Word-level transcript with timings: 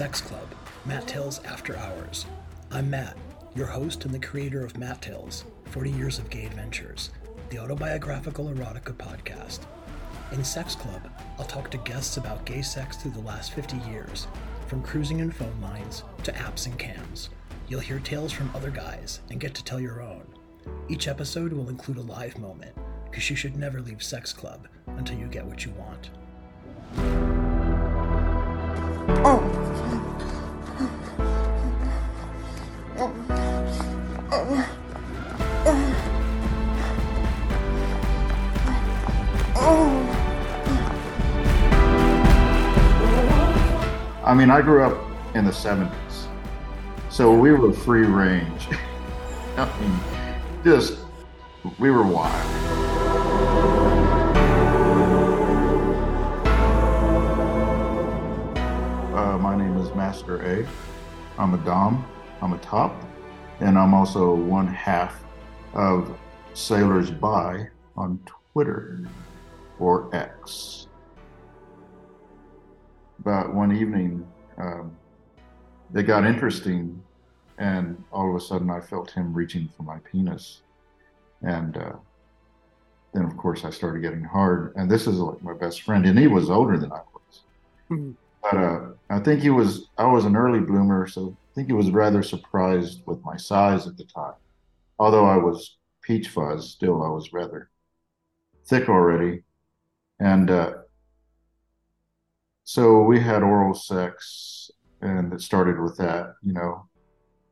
Sex 0.00 0.22
Club, 0.22 0.48
Matt 0.86 1.06
Tales 1.06 1.44
After 1.44 1.76
Hours. 1.76 2.24
I'm 2.70 2.88
Matt, 2.88 3.18
your 3.54 3.66
host 3.66 4.06
and 4.06 4.14
the 4.14 4.18
creator 4.18 4.64
of 4.64 4.78
Matt 4.78 5.02
Tales 5.02 5.44
40 5.66 5.90
Years 5.90 6.18
of 6.18 6.30
Gay 6.30 6.46
Adventures, 6.46 7.10
the 7.50 7.58
autobiographical 7.58 8.46
erotica 8.46 8.94
podcast. 8.94 9.66
In 10.32 10.42
Sex 10.42 10.74
Club, 10.74 11.06
I'll 11.38 11.44
talk 11.44 11.70
to 11.72 11.76
guests 11.76 12.16
about 12.16 12.46
gay 12.46 12.62
sex 12.62 12.96
through 12.96 13.10
the 13.10 13.20
last 13.20 13.52
50 13.52 13.76
years, 13.90 14.26
from 14.68 14.82
cruising 14.82 15.20
and 15.20 15.36
phone 15.36 15.60
lines 15.60 16.02
to 16.22 16.32
apps 16.32 16.64
and 16.64 16.78
cams. 16.78 17.28
You'll 17.68 17.80
hear 17.80 17.98
tales 17.98 18.32
from 18.32 18.50
other 18.54 18.70
guys 18.70 19.20
and 19.30 19.38
get 19.38 19.52
to 19.56 19.64
tell 19.64 19.80
your 19.80 20.00
own. 20.00 20.26
Each 20.88 21.08
episode 21.08 21.52
will 21.52 21.68
include 21.68 21.98
a 21.98 22.00
live 22.00 22.38
moment, 22.38 22.74
because 23.04 23.28
you 23.28 23.36
should 23.36 23.54
never 23.54 23.82
leave 23.82 24.02
Sex 24.02 24.32
Club 24.32 24.66
until 24.86 25.18
you 25.18 25.26
get 25.26 25.44
what 25.44 25.66
you 25.66 25.72
want. 25.72 26.08
Oh. 29.22 29.69
I 34.50 34.66
mean, 44.34 44.50
I 44.50 44.60
grew 44.60 44.82
up 44.82 45.00
in 45.34 45.44
the 45.44 45.52
70s, 45.52 46.26
so 47.10 47.32
we 47.32 47.52
were 47.52 47.72
free 47.72 48.06
range. 48.06 48.66
I 49.56 49.80
mean, 49.80 49.96
just, 50.64 50.98
we 51.78 51.92
were 51.92 52.02
wild. 52.02 52.50
Uh, 59.14 59.38
my 59.38 59.54
name 59.56 59.76
is 59.76 59.94
Master 59.94 60.42
A. 60.42 60.66
I'm 61.38 61.54
a 61.54 61.58
Dom, 61.58 62.04
I'm 62.42 62.52
a 62.52 62.58
top, 62.58 63.09
and 63.60 63.78
I'm 63.78 63.94
also 63.94 64.34
one 64.34 64.66
half 64.66 65.22
of 65.74 66.16
SailorsBi 66.54 67.68
on 67.96 68.20
Twitter 68.52 69.06
or 69.78 70.14
X. 70.14 70.86
But 73.22 73.54
one 73.54 73.76
evening, 73.76 74.26
um, 74.56 74.96
it 75.94 76.04
got 76.04 76.24
interesting, 76.24 77.02
and 77.58 78.02
all 78.12 78.30
of 78.30 78.36
a 78.36 78.40
sudden 78.40 78.70
I 78.70 78.80
felt 78.80 79.10
him 79.10 79.34
reaching 79.34 79.68
for 79.76 79.82
my 79.82 79.98
penis. 80.10 80.62
And 81.42 81.76
uh, 81.76 81.92
then, 83.12 83.24
of 83.24 83.36
course, 83.36 83.64
I 83.64 83.70
started 83.70 84.00
getting 84.00 84.24
hard. 84.24 84.72
And 84.76 84.90
this 84.90 85.06
is 85.06 85.18
like 85.18 85.42
my 85.42 85.54
best 85.54 85.82
friend, 85.82 86.06
and 86.06 86.18
he 86.18 86.26
was 86.26 86.50
older 86.50 86.78
than 86.78 86.92
I 86.92 87.00
was. 87.12 87.40
Mhm. 87.90 88.14
But 88.42 88.56
uh, 88.56 88.80
I 89.10 89.18
think 89.18 89.42
he 89.42 89.50
was, 89.50 89.88
I 89.98 90.06
was 90.06 90.24
an 90.24 90.34
early 90.34 90.60
bloomer, 90.60 91.06
so 91.06 91.36
think 91.60 91.68
he 91.68 91.74
was 91.74 91.90
rather 91.90 92.22
surprised 92.22 93.02
with 93.04 93.22
my 93.22 93.36
size 93.36 93.86
at 93.86 93.98
the 93.98 94.04
time. 94.04 94.32
Although 94.98 95.26
I 95.26 95.36
was 95.36 95.76
peach 96.00 96.28
fuzz, 96.28 96.70
still 96.70 97.02
I 97.02 97.10
was 97.10 97.34
rather 97.34 97.68
thick 98.64 98.88
already. 98.88 99.42
And 100.18 100.50
uh, 100.50 100.72
so 102.64 103.02
we 103.02 103.20
had 103.20 103.42
oral 103.42 103.74
sex, 103.74 104.70
and 105.02 105.34
it 105.34 105.42
started 105.42 105.78
with 105.78 105.98
that, 105.98 106.36
you 106.42 106.54
know. 106.54 106.88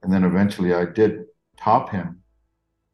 And 0.02 0.10
then 0.10 0.24
eventually 0.24 0.72
I 0.72 0.86
did 0.86 1.26
top 1.58 1.90
him 1.90 2.22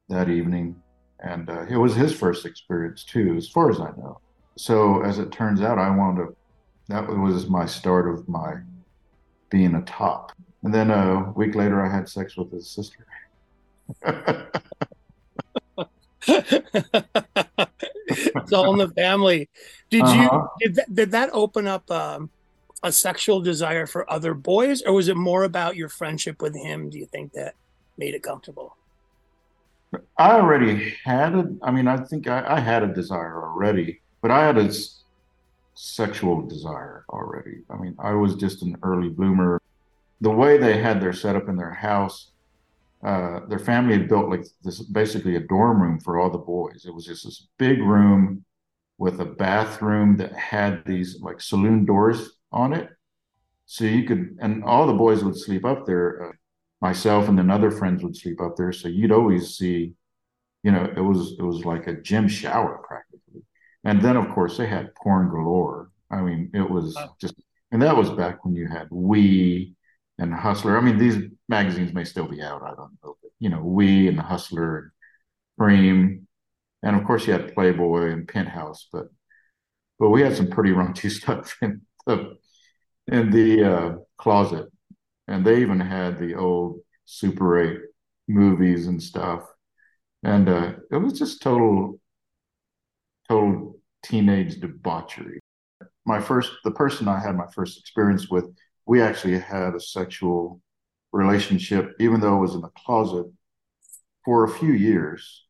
that 0.09 0.29
evening, 0.29 0.75
and 1.21 1.49
uh, 1.49 1.65
it 1.71 1.77
was 1.77 1.95
his 1.95 2.13
first 2.13 2.45
experience 2.45 3.05
too, 3.05 3.37
as 3.37 3.49
far 3.49 3.71
as 3.71 3.79
I 3.79 3.91
know. 3.97 4.19
So 4.57 5.03
as 5.03 5.21
it 5.21 5.31
turns 5.31 5.61
out, 5.61 5.79
I 5.79 5.91
wound 5.91 6.19
up, 6.21 6.35
that 6.89 7.09
was 7.09 7.49
my 7.49 7.67
start 7.67 8.09
of 8.09 8.29
my 8.29 8.55
being 9.49 9.77
a 9.77 9.83
top. 9.83 10.33
And 10.65 10.73
then 10.75 10.91
a 10.91 11.31
week 11.37 11.55
later, 11.55 11.85
I 11.85 11.95
had 11.95 12.09
sex 12.09 12.37
with 12.37 12.51
his 12.51 12.69
sister. 12.69 13.07
it's 18.09 18.53
all 18.53 18.73
in 18.73 18.79
the 18.79 18.93
family. 18.97 19.49
Did 19.91 20.03
Uh-huh. 20.03 20.49
you 20.61 20.67
did 20.67 20.75
that, 20.77 20.95
did 20.95 21.11
that 21.13 21.31
open 21.33 21.67
up 21.67 21.91
um, 21.91 22.31
a 22.83 22.91
sexual 22.93 23.41
desire 23.41 23.87
for 23.87 24.11
other 24.11 24.35
boys, 24.35 24.83
or 24.83 24.93
was 24.95 25.09
it 25.09 25.17
more 25.17 25.45
about 25.45 25.77
your 25.77 25.89
friendship 25.89 26.41
with 26.41 26.57
him? 26.57 26.89
Do 26.91 26.99
you 26.99 27.07
think 27.07 27.33
that 27.33 27.55
made 27.99 28.15
it 28.15 28.23
comfortable? 28.23 28.77
I 30.19 30.33
already 30.33 30.95
had 31.05 31.35
a, 31.35 31.55
I 31.63 31.71
mean, 31.71 31.87
I 31.87 31.99
think 31.99 32.27
I, 32.27 32.43
I 32.57 32.61
had 32.61 32.83
a 32.83 32.89
desire 32.93 33.41
already, 33.43 34.01
but 34.23 34.31
I 34.31 34.45
had 34.45 34.59
a 34.59 34.63
s- 34.65 35.03
sexual 35.75 36.43
desire 36.43 37.05
already. 37.11 37.59
I 37.71 37.77
mean, 37.77 37.95
I 37.99 38.13
was 38.15 38.35
just 38.35 38.63
an 38.63 38.77
early 38.83 39.09
bloomer. 39.09 39.61
The 40.25 40.31
way 40.43 40.57
they 40.57 40.77
had 40.87 41.01
their 41.01 41.13
setup 41.13 41.49
in 41.51 41.57
their 41.57 41.77
house, 41.89 42.33
uh, 43.05 43.41
their 43.51 43.59
family 43.59 43.95
had 43.99 44.09
built 44.09 44.31
like 44.31 44.45
this 44.63 44.81
basically 44.81 45.37
a 45.37 45.41
dorm 45.41 45.83
room 45.83 46.01
for 46.01 46.19
all 46.19 46.31
the 46.31 46.39
boys. 46.57 46.87
It 46.87 46.95
was 46.95 47.05
just 47.05 47.25
this 47.25 47.49
big 47.59 47.79
room 47.81 48.45
with 48.97 49.21
a 49.21 49.27
bathroom 49.27 50.17
that 50.17 50.33
had 50.33 50.83
these 50.87 51.21
like 51.21 51.41
saloon 51.41 51.85
doors 51.85 52.19
on 52.51 52.73
it. 52.73 52.89
So 53.67 53.85
you 53.85 54.05
could, 54.05 54.39
and 54.41 54.65
all 54.65 54.87
the 54.87 55.01
boys 55.05 55.23
would 55.23 55.37
sleep 55.37 55.65
up 55.65 55.85
there. 55.85 56.09
Uh, 56.23 56.33
myself 56.81 57.29
and 57.29 57.39
then 57.39 57.51
other 57.51 57.71
friends 57.71 58.03
would 58.03 58.17
sleep 58.17 58.41
up 58.41 58.57
there. 58.57 58.73
So 58.73 58.89
you'd 58.89 59.13
always 59.13 59.57
see, 59.59 59.93
you 60.63 60.73
know, 60.73 60.85
it 60.97 61.01
was 61.01 61.21
it 61.39 61.43
was 61.43 61.65
like 61.65 61.87
a 61.87 62.01
gym 62.09 62.29
shower 62.29 62.83
practically. 62.89 63.43
And 63.85 64.01
then 64.01 64.17
of 64.17 64.27
course 64.35 64.57
they 64.57 64.67
had 64.67 64.95
porn 64.95 65.29
galore. 65.29 65.91
I 66.11 66.21
mean, 66.23 66.51
it 66.55 66.69
was 66.77 66.97
just, 67.21 67.35
and 67.73 67.83
that 67.83 67.97
was 67.97 68.11
back 68.11 68.45
when 68.45 68.55
you 68.55 68.69
had 68.69 68.89
Oui 68.91 69.75
and 70.19 70.33
Hustler. 70.33 70.77
I 70.77 70.81
mean, 70.81 70.99
these 70.99 71.17
magazines 71.49 71.93
may 71.93 72.05
still 72.05 72.29
be 72.29 72.43
out. 72.43 72.63
I 72.63 72.75
don't 72.75 72.97
know, 73.03 73.17
but 73.23 73.31
you 73.41 73.49
know, 73.49 73.63
Oui 73.63 74.09
and 74.09 74.19
the 74.19 74.23
Hustler 74.23 74.79
and 74.79 74.91
Cream, 75.59 76.27
and 76.83 76.97
of 76.97 77.05
course 77.05 77.27
you 77.27 77.33
had 77.33 77.55
Playboy 77.55 78.11
and 78.11 78.29
Penthouse. 78.29 78.89
But 78.93 79.07
but 79.99 80.11
we 80.11 80.23
had 80.23 80.37
some 80.37 80.49
pretty 80.49 80.71
raunchy 80.71 81.11
stuff 81.21 81.57
in 81.63 81.83
the 82.07 82.37
in 83.07 83.31
the 83.31 83.65
uh, 83.65 83.97
closet 84.19 84.69
and 85.29 85.45
they 85.45 85.61
even 85.61 85.81
had 85.81 86.19
the 86.19 86.35
old 86.35 86.81
Super 87.07 87.59
8 87.61 87.79
movies 88.29 88.87
and 88.87 89.03
stuff. 89.03 89.45
And 90.23 90.49
uh, 90.49 90.73
it 90.91 90.97
was 90.97 91.19
just 91.19 91.43
total, 91.43 92.01
total 93.29 93.79
teenage 94.03 94.61
debauchery. 94.61 95.41
My 96.07 96.21
first, 96.21 96.53
the 96.65 96.71
person 96.71 97.09
I 97.09 97.21
had 97.21 97.37
my 97.37 97.47
first 97.55 97.79
experience 97.79 98.29
with, 98.29 98.45
we 98.87 99.01
actually 99.01 99.39
had 99.39 99.75
a 99.75 99.81
sexual 99.81 100.61
relationship, 101.13 101.93
even 102.01 102.21
though 102.21 102.37
it 102.37 102.41
was 102.41 102.55
in 102.55 102.61
the 102.61 102.71
closet, 102.77 103.27
for 104.25 104.45
a 104.45 104.51
few 104.51 104.73
years. 104.73 105.45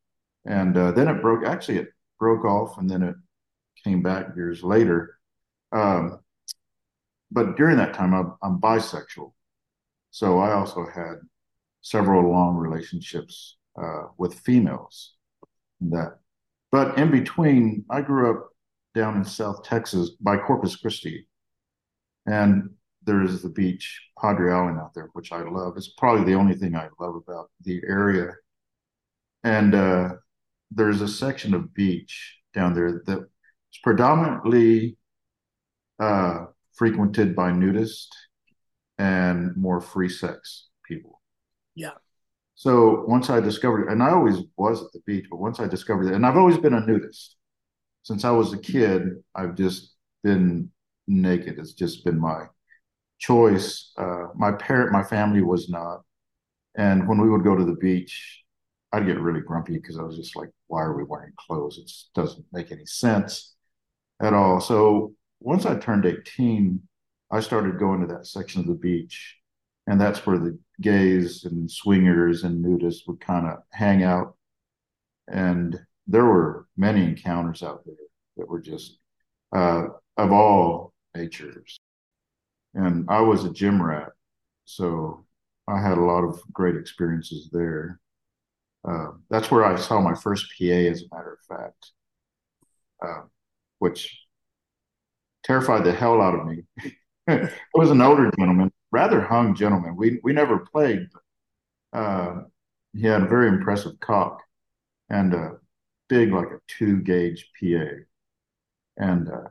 And 0.45 0.77
uh, 0.77 0.93
then 0.93 1.09
it 1.09 1.23
broke, 1.23 1.45
actually, 1.45 1.79
it 1.79 1.89
broke 2.19 2.45
off 2.45 2.79
and 2.79 2.89
then 2.89 3.03
it 3.03 3.15
came 3.83 4.03
back 4.03 4.37
years 4.37 4.63
later. 4.63 5.19
Um, 5.73 6.21
but 7.31 7.57
during 7.57 7.77
that 7.79 7.95
time, 7.95 8.15
I'm, 8.15 8.35
I'm 8.43 8.61
bisexual. 8.61 9.33
So 10.11 10.39
I 10.39 10.53
also 10.53 10.87
had 10.87 11.15
several 11.81 12.31
long 12.31 12.57
relationships 12.57 13.57
uh, 13.81 14.05
with 14.17 14.35
females. 14.41 15.15
That, 15.81 16.19
but 16.71 16.99
in 16.99 17.11
between, 17.11 17.85
I 17.91 18.01
grew 18.01 18.31
up 18.31 18.49
down 18.95 19.17
in 19.17 19.25
South 19.25 19.65
Texas 19.65 20.11
by 20.21 20.37
Corpus 20.37 20.77
Christi, 20.77 21.27
and 22.27 22.71
there 23.05 23.23
is 23.23 23.43
the 23.43 23.49
beach 23.49 24.01
Padre 24.21 24.53
Island 24.53 24.79
out 24.79 24.95
there, 24.95 25.11
which 25.13 25.33
I 25.33 25.43
love. 25.43 25.77
It's 25.77 25.89
probably 25.89 26.25
the 26.25 26.39
only 26.39 26.55
thing 26.55 26.77
I 26.77 26.89
love 26.99 27.17
about 27.17 27.51
the 27.63 27.83
area. 27.87 28.33
And 29.43 29.75
uh, 29.75 30.15
there's 30.71 31.01
a 31.01 31.09
section 31.09 31.55
of 31.55 31.75
beach 31.75 32.39
down 32.55 32.75
there 32.75 33.03
that's 33.07 33.25
predominantly 33.83 34.97
uh, 35.99 36.47
frequented 36.75 37.37
by 37.37 37.51
nudists 37.51 38.09
and 38.99 39.57
more 39.57 39.81
free 39.81 40.09
sex 40.09 40.69
people. 40.87 41.21
Yeah. 41.75 41.93
So 42.55 43.05
once 43.07 43.31
I 43.31 43.41
discovered, 43.41 43.89
and 43.89 44.03
I 44.03 44.11
always 44.11 44.39
was 44.57 44.83
at 44.83 44.93
the 44.93 45.01
beach, 45.07 45.27
but 45.31 45.41
once 45.41 45.59
I 45.61 45.67
discovered 45.67 46.07
it, 46.07 46.15
and 46.15 46.25
I've 46.25 46.37
always 46.37 46.59
been 46.59 46.75
a 46.75 46.87
nudist 46.87 47.37
since 48.03 48.25
I 48.25 48.31
was 48.31 48.53
a 48.53 48.59
kid. 48.59 49.23
I've 49.35 49.57
just 49.57 49.95
been 50.23 50.71
naked. 51.07 51.59
It's 51.59 51.73
just 51.73 52.05
been 52.05 52.21
my 52.21 52.45
choice. 53.27 53.93
Uh, 53.97 54.27
my 54.35 54.53
parent, 54.53 54.93
my 54.93 55.03
family 55.03 55.43
was 55.43 55.69
not, 55.69 56.03
and 56.75 57.09
when 57.09 57.21
we 57.21 57.31
would 57.31 57.45
go 57.45 57.57
to 57.57 57.65
the 57.65 57.77
beach, 57.77 58.45
I'd 58.93 59.07
get 59.07 59.21
really 59.21 59.41
grumpy 59.41 59.75
because 59.75 59.99
I 59.99 60.03
was 60.03 60.17
just 60.17 60.37
like, 60.37 60.51
"Why 60.69 60.83
are 60.83 60.97
we 60.97 61.05
wearing 61.05 61.33
clothes? 61.37 61.79
It 61.79 61.91
doesn't 62.19 62.47
make 62.53 62.73
any 62.73 62.87
sense 62.87 63.55
at 64.21 64.35
all." 64.35 64.61
So 64.61 65.15
once 65.41 65.67
I 65.67 65.77
turned 65.79 66.07
eighteen, 66.07 66.83
I 67.31 67.41
started 67.41 67.79
going 67.79 68.01
to 68.01 68.15
that 68.15 68.27
section 68.27 68.61
of 68.61 68.67
the 68.69 68.75
beach, 68.75 69.37
and 69.87 70.01
that's 70.01 70.27
where 70.27 70.39
the 70.39 70.59
gays 70.81 71.45
and 71.45 71.71
swingers 71.71 72.45
and 72.45 72.65
nudists 72.65 73.07
would 73.07 73.21
kind 73.21 73.47
of 73.47 73.59
hang 73.73 74.03
out. 74.03 74.37
And 75.29 75.81
there 76.07 76.25
were 76.25 76.67
many 76.77 77.03
encounters 77.05 77.63
out 77.63 77.85
there 77.87 77.95
that 78.37 78.49
were 78.49 78.61
just 78.61 78.99
uh, 79.57 79.87
of 80.17 80.33
all 80.33 80.93
natures. 81.15 81.79
And 82.75 83.07
I 83.09 83.21
was 83.21 83.45
a 83.45 83.53
gym 83.53 83.83
rat, 83.83 84.13
so 84.65 85.25
I 85.69 85.81
had 85.81 85.99
a 85.99 86.05
lot 86.05 86.25
of 86.25 86.41
great 86.53 86.77
experiences 86.77 87.49
there. 87.53 88.01
Uh, 88.87 89.13
that's 89.31 89.51
where 89.51 89.65
I 89.65 89.77
saw 89.77 90.01
my 90.01 90.15
first 90.15 90.47
PA, 90.59 90.65
as 90.65 91.03
a 91.03 91.15
matter 91.15 91.39
of 91.41 91.57
fact, 91.57 91.91
uh, 93.03 93.23
which 93.79 94.21
terrified 95.45 95.85
the 95.85 95.93
hell 95.93 96.21
out 96.21 96.35
of 96.35 96.47
me. 96.47 96.65
it 97.29 97.53
was 97.75 97.91
an 97.91 98.03
older 98.03 98.31
gentleman, 98.39 98.73
rather 98.91 99.21
hung 99.21 99.55
gentleman. 99.55 99.97
We 99.97 100.21
we 100.23 100.33
never 100.33 100.59
played, 100.59 101.09
but 101.93 101.99
uh, 101.99 102.43
he 102.93 103.07
had 103.07 103.23
a 103.23 103.29
very 103.29 103.49
impressive 103.49 103.99
cock 104.01 104.43
and 105.11 105.35
a 105.35 105.59
big, 106.09 106.33
like 106.33 106.49
a 106.49 106.61
two 106.69 107.01
gauge 107.03 107.51
PA. 107.61 107.85
And 108.97 109.29
uh, 109.29 109.49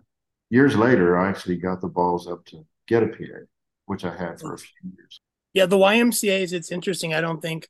years 0.50 0.76
later, 0.76 1.18
I 1.18 1.30
actually 1.30 1.58
got 1.58 1.82
the 1.82 1.88
balls 1.88 2.28
up 2.28 2.46
to 2.48 2.66
get 2.88 3.04
a 3.04 3.08
PA, 3.08 3.46
which 3.86 4.06
I 4.06 4.16
had 4.16 4.40
for 4.40 4.54
a 4.54 4.58
few 4.58 4.92
years. 4.98 5.22
Yeah, 5.54 5.66
the 5.66 5.78
YMCA's. 5.78 6.54
It's 6.54 6.72
interesting. 6.72 7.14
I 7.14 7.22
don't 7.22 7.42
think. 7.42 7.68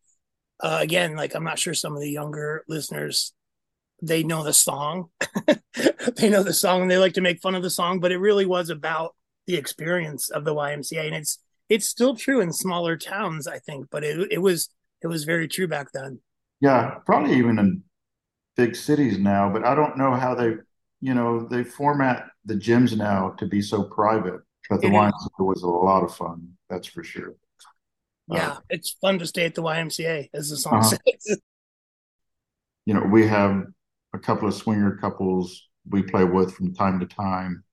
Uh, 0.60 0.77
again, 0.81 1.15
like 1.15 1.36
I'm 1.36 1.44
not 1.44 1.60
sure 1.60 1.74
some 1.74 1.94
of 1.94 2.00
the 2.00 2.10
younger 2.10 2.63
listeners 2.69 3.33
they 4.01 4.24
know 4.24 4.44
the 4.44 4.54
song. 4.54 5.10
they 6.15 6.30
know 6.30 6.44
the 6.44 6.54
song 6.54 6.81
and 6.83 6.92
they 6.92 6.98
like 6.98 7.13
to 7.13 7.21
make 7.21 7.42
fun 7.42 7.56
of 7.56 7.63
the 7.63 7.69
song, 7.69 8.00
but 8.00 8.12
it 8.12 8.18
really 8.18 8.45
was 8.45 8.69
about 8.69 9.15
the 9.48 9.56
experience 9.56 10.30
of 10.30 10.45
the 10.45 10.54
YMCA. 10.54 11.06
And 11.06 11.16
it's 11.16 11.39
it's 11.69 11.88
still 11.88 12.16
true 12.16 12.42
in 12.42 12.54
smaller 12.54 12.98
towns, 12.98 13.48
I 13.48 13.59
think, 13.59 13.88
but 13.89 14.04
it 14.04 14.31
it 14.31 14.39
was 14.39 14.69
it 15.01 15.07
was 15.07 15.24
very 15.24 15.48
true 15.48 15.68
back 15.68 15.92
then. 15.94 16.19
Yeah, 16.62 16.95
probably 17.06 17.36
even 17.38 17.59
in 17.59 17.83
big 18.56 18.75
cities 18.75 19.18
now, 19.18 19.51
but 19.51 19.66
I 19.66 19.75
don't 19.75 19.98
know 19.98 20.13
how 20.13 20.36
they 20.36 20.56
you 21.04 21.13
know, 21.13 21.45
they 21.45 21.66
format 21.66 22.30
the 22.45 22.54
gyms 22.54 22.95
now 22.95 23.31
to 23.38 23.45
be 23.45 23.62
so 23.62 23.83
private. 23.83 24.39
But 24.69 24.81
the 24.81 24.88
YMCA 24.88 25.30
was 25.39 25.63
a 25.63 25.68
lot 25.68 26.04
of 26.04 26.15
fun, 26.15 26.54
that's 26.69 26.88
for 26.88 27.04
sure. 27.04 27.36
Yeah, 28.27 28.51
uh, 28.51 28.57
it's 28.69 28.92
fun 29.01 29.19
to 29.19 29.27
stay 29.27 29.45
at 29.45 29.56
the 29.56 29.63
YMCA, 29.63 30.30
as 30.33 30.50
the 30.50 30.57
song 30.57 30.80
uh-huh. 30.80 30.98
says. 31.06 31.42
You 32.86 32.94
know, 32.94 33.04
we 33.04 33.25
have 33.25 33.63
a 34.13 34.19
couple 34.19 34.45
of 34.45 34.54
swinger 34.54 34.98
couples 34.98 35.69
we 35.89 36.04
play 36.04 36.25
with 36.25 36.54
from 36.54 36.74
time 36.74 37.00
to 37.00 37.06
time, 37.06 37.63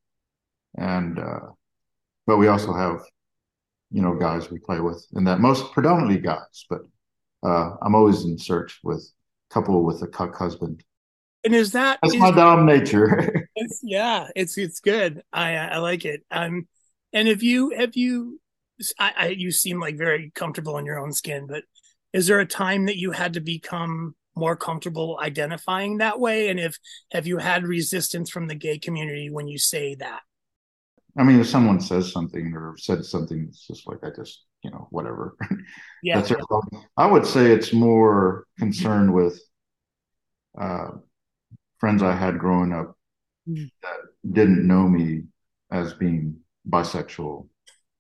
and 0.78 1.18
uh, 1.18 1.48
but 2.28 2.36
we 2.36 2.46
also 2.46 2.72
have 2.72 3.00
you 3.90 4.02
know 4.02 4.14
guys 4.14 4.52
we 4.52 4.60
play 4.60 4.78
with, 4.78 5.04
and 5.14 5.26
that 5.26 5.40
most 5.40 5.72
predominantly 5.72 6.20
guys. 6.20 6.64
But 6.70 6.82
uh, 7.42 7.70
I'm 7.82 7.96
always 7.96 8.24
in 8.24 8.38
search 8.38 8.78
with 8.84 9.04
couple 9.50 9.84
with 9.84 10.02
a 10.02 10.06
cuck 10.06 10.36
husband. 10.36 10.82
And 11.44 11.54
is 11.54 11.72
that 11.72 11.98
that's 12.02 12.14
is, 12.14 12.20
my 12.20 12.30
dom 12.30 12.66
nature? 12.66 13.48
it's, 13.56 13.80
yeah, 13.82 14.28
it's 14.36 14.56
it's 14.56 14.80
good. 14.80 15.22
I 15.32 15.56
I 15.56 15.78
like 15.78 16.04
it. 16.04 16.24
Um, 16.30 16.68
and 17.12 17.28
if 17.28 17.42
you 17.42 17.70
have 17.76 17.96
you, 17.96 18.40
I, 18.98 19.12
I 19.16 19.26
you 19.28 19.50
seem 19.50 19.80
like 19.80 19.96
very 19.96 20.30
comfortable 20.34 20.78
in 20.78 20.86
your 20.86 20.98
own 20.98 21.12
skin, 21.12 21.46
but 21.46 21.64
is 22.12 22.26
there 22.26 22.40
a 22.40 22.46
time 22.46 22.86
that 22.86 22.96
you 22.96 23.12
had 23.12 23.34
to 23.34 23.40
become 23.40 24.14
more 24.36 24.56
comfortable 24.56 25.18
identifying 25.22 25.98
that 25.98 26.20
way? 26.20 26.48
And 26.48 26.58
if 26.58 26.78
have 27.12 27.26
you 27.26 27.38
had 27.38 27.64
resistance 27.64 28.30
from 28.30 28.46
the 28.46 28.54
gay 28.54 28.78
community 28.78 29.30
when 29.30 29.48
you 29.48 29.58
say 29.58 29.94
that? 29.96 30.20
I 31.18 31.24
mean 31.24 31.40
if 31.40 31.48
someone 31.48 31.80
says 31.80 32.12
something 32.12 32.54
or 32.54 32.76
said 32.78 33.04
something 33.04 33.46
it's 33.48 33.66
just 33.66 33.88
like 33.88 33.98
i 34.04 34.10
just 34.14 34.44
you 34.62 34.70
know 34.70 34.86
whatever. 34.90 35.36
Yeah. 36.02 36.20
That's 36.20 36.32
i 36.96 37.06
would 37.06 37.26
say 37.26 37.50
it's 37.50 37.74
more 37.74 38.46
concerned 38.58 39.12
with 39.12 39.38
uh, 40.58 40.92
friends 41.78 42.02
i 42.02 42.14
had 42.14 42.38
growing 42.38 42.72
up 42.72 42.96
mm-hmm. 43.46 43.64
that 43.82 43.96
didn't 44.32 44.66
know 44.66 44.88
me 44.88 45.24
as 45.70 45.92
being 45.92 46.39
bisexual 46.68 47.46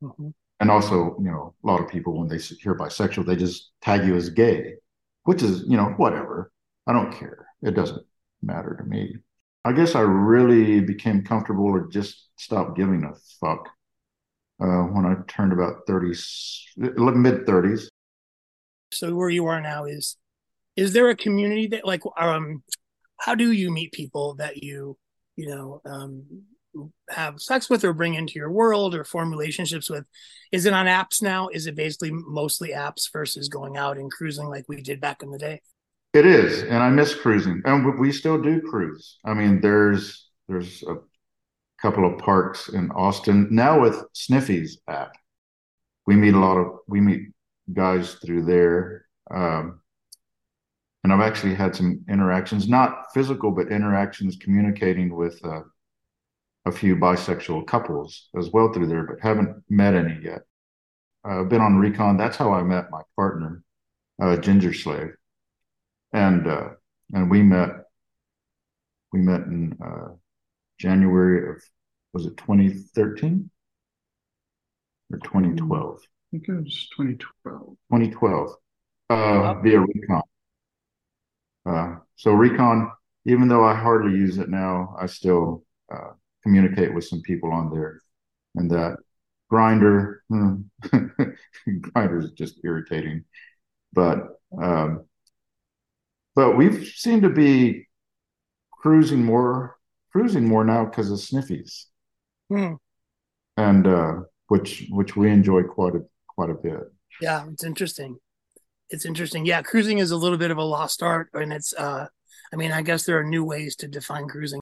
mm-hmm. 0.02 0.28
and 0.60 0.70
also 0.70 1.16
you 1.18 1.30
know 1.30 1.54
a 1.62 1.66
lot 1.66 1.80
of 1.80 1.88
people 1.88 2.18
when 2.18 2.28
they 2.28 2.38
hear 2.38 2.74
bisexual 2.74 3.26
they 3.26 3.36
just 3.36 3.70
tag 3.80 4.06
you 4.06 4.14
as 4.14 4.30
gay 4.30 4.74
which 5.24 5.42
is, 5.42 5.62
you 5.66 5.76
know, 5.76 5.94
whatever. 5.96 6.52
I 6.86 6.92
don't 6.92 7.12
care. 7.12 7.46
It 7.62 7.72
doesn't 7.72 8.04
matter 8.42 8.76
to 8.76 8.84
me. 8.84 9.16
I 9.64 9.72
guess 9.72 9.94
I 9.94 10.00
really 10.00 10.80
became 10.80 11.22
comfortable 11.22 11.66
or 11.66 11.86
just 11.88 12.28
stopped 12.36 12.76
giving 12.76 13.04
a 13.04 13.12
fuck 13.40 13.68
uh, 14.60 14.84
when 14.84 15.04
I 15.04 15.16
turned 15.28 15.52
about 15.52 15.86
30, 15.86 16.08
mid 16.76 17.46
30s. 17.46 17.86
So 18.92 19.14
where 19.14 19.30
you 19.30 19.46
are 19.46 19.60
now 19.60 19.84
is, 19.84 20.16
is 20.76 20.92
there 20.94 21.10
a 21.10 21.16
community 21.16 21.68
that 21.68 21.86
like, 21.86 22.02
um, 22.18 22.62
how 23.18 23.34
do 23.34 23.52
you 23.52 23.70
meet 23.70 23.92
people 23.92 24.34
that 24.36 24.62
you, 24.62 24.96
you 25.36 25.48
know, 25.48 25.82
um, 25.84 26.24
have 27.08 27.40
sex 27.40 27.68
with 27.68 27.84
or 27.84 27.92
bring 27.92 28.14
into 28.14 28.34
your 28.34 28.50
world 28.50 28.94
or 28.94 29.04
form 29.04 29.30
relationships 29.30 29.90
with 29.90 30.04
is 30.52 30.66
it 30.66 30.72
on 30.72 30.86
apps 30.86 31.22
now? 31.22 31.48
Is 31.48 31.66
it 31.66 31.76
basically 31.76 32.10
mostly 32.10 32.70
apps 32.70 33.10
versus 33.12 33.48
going 33.48 33.76
out 33.76 33.98
and 33.98 34.10
cruising 34.10 34.48
like 34.48 34.64
we 34.68 34.82
did 34.82 35.00
back 35.00 35.22
in 35.22 35.30
the 35.30 35.38
day? 35.38 35.60
It 36.12 36.26
is 36.26 36.62
and 36.62 36.82
i 36.82 36.90
miss 36.90 37.14
cruising. 37.14 37.62
And 37.64 37.98
we 37.98 38.12
still 38.12 38.40
do 38.40 38.60
cruise. 38.60 39.18
I 39.24 39.34
mean 39.34 39.60
there's 39.60 40.28
there's 40.48 40.82
a 40.84 40.96
couple 41.80 42.04
of 42.04 42.18
parks 42.18 42.68
in 42.68 42.90
austin. 42.90 43.48
Now 43.50 43.80
with 43.80 44.04
sniffies 44.14 44.72
app 44.88 45.12
we 46.06 46.16
meet 46.16 46.34
a 46.34 46.38
lot 46.38 46.56
of 46.56 46.78
we 46.88 47.00
meet 47.00 47.28
guys 47.72 48.14
through 48.14 48.44
there 48.44 49.06
um, 49.30 49.80
and 51.04 51.12
i've 51.12 51.20
actually 51.20 51.54
had 51.54 51.74
some 51.74 52.04
interactions 52.08 52.68
not 52.68 53.04
physical 53.14 53.52
but 53.52 53.70
interactions 53.70 54.36
communicating 54.36 55.14
with 55.14 55.40
uh, 55.44 55.60
a 56.70 56.72
few 56.72 56.96
bisexual 56.96 57.66
couples 57.66 58.28
as 58.38 58.50
well 58.50 58.72
through 58.72 58.86
there, 58.86 59.02
but 59.02 59.20
haven't 59.20 59.62
met 59.68 59.94
any 59.94 60.18
yet. 60.22 60.42
I've 61.24 61.40
uh, 61.40 61.44
been 61.44 61.60
on 61.60 61.76
Recon. 61.76 62.16
That's 62.16 62.36
how 62.36 62.52
I 62.52 62.62
met 62.62 62.90
my 62.90 63.02
partner, 63.16 63.62
uh, 64.22 64.36
Ginger 64.36 64.72
Slave, 64.72 65.14
and 66.14 66.46
uh, 66.46 66.68
and 67.12 67.30
we 67.30 67.42
met 67.42 67.70
we 69.12 69.20
met 69.20 69.42
in 69.42 69.76
uh, 69.84 70.14
January 70.78 71.50
of 71.50 71.62
was 72.14 72.26
it 72.26 72.36
2013 72.38 73.50
or 75.12 75.18
2012? 75.18 75.98
I 76.02 76.06
think 76.30 76.48
it 76.48 76.64
was 76.64 76.88
2012. 76.96 77.76
2012 77.90 78.54
uh, 79.10 79.54
via 79.60 79.80
Recon. 79.80 80.22
Uh, 81.66 81.96
so 82.16 82.32
Recon, 82.32 82.90
even 83.26 83.48
though 83.48 83.64
I 83.64 83.74
hardly 83.74 84.12
use 84.12 84.38
it 84.38 84.48
now, 84.48 84.96
I 84.98 85.06
still 85.06 85.64
uh, 85.92 86.12
communicate 86.42 86.94
with 86.94 87.04
some 87.04 87.22
people 87.22 87.52
on 87.52 87.70
there. 87.70 88.00
And 88.56 88.70
that 88.70 88.96
Grindr 89.50 90.18
hmm, 90.28 90.56
Grindr 91.68 92.24
is 92.24 92.32
just 92.32 92.60
irritating. 92.64 93.24
But 93.92 94.28
um, 94.60 95.04
but 96.34 96.56
we've 96.56 96.86
seemed 96.86 97.22
to 97.22 97.30
be 97.30 97.88
cruising 98.72 99.24
more 99.24 99.76
cruising 100.12 100.46
more 100.46 100.64
now 100.64 100.84
because 100.84 101.10
of 101.10 101.18
sniffies. 101.18 101.84
Hmm. 102.48 102.74
And 103.56 103.86
uh, 103.86 104.12
which 104.48 104.86
which 104.90 105.16
we 105.16 105.30
enjoy 105.30 105.62
quite 105.64 105.94
a 105.94 106.02
quite 106.28 106.50
a 106.50 106.54
bit. 106.54 106.80
Yeah, 107.20 107.46
it's 107.52 107.64
interesting. 107.64 108.18
It's 108.88 109.04
interesting. 109.04 109.46
Yeah, 109.46 109.62
cruising 109.62 109.98
is 109.98 110.10
a 110.10 110.16
little 110.16 110.38
bit 110.38 110.50
of 110.50 110.58
a 110.58 110.64
lost 110.64 111.02
art, 111.02 111.30
and 111.34 111.52
it's 111.52 111.72
uh 111.74 112.06
I 112.52 112.56
mean, 112.56 112.72
I 112.72 112.82
guess 112.82 113.04
there 113.04 113.18
are 113.18 113.24
new 113.24 113.44
ways 113.44 113.76
to 113.76 113.88
define 113.88 114.26
cruising. 114.26 114.60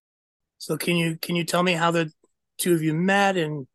So 0.58 0.76
can 0.76 0.96
you 0.96 1.16
can 1.16 1.36
you 1.36 1.44
tell 1.44 1.62
me 1.62 1.72
how 1.72 1.90
the 1.90 2.12
two 2.58 2.74
of 2.74 2.82
you 2.82 2.92
met 2.92 3.36
and 3.36 3.66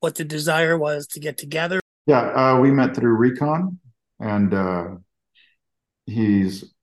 what 0.00 0.16
the 0.16 0.24
desire 0.24 0.76
was 0.76 1.06
to 1.08 1.20
get 1.20 1.38
together? 1.38 1.80
Yeah, 2.06 2.20
uh, 2.20 2.58
we 2.58 2.72
met 2.72 2.96
through 2.96 3.14
Recon, 3.14 3.78
and 4.18 4.52
uh, 4.52 4.88
he's 6.06 6.74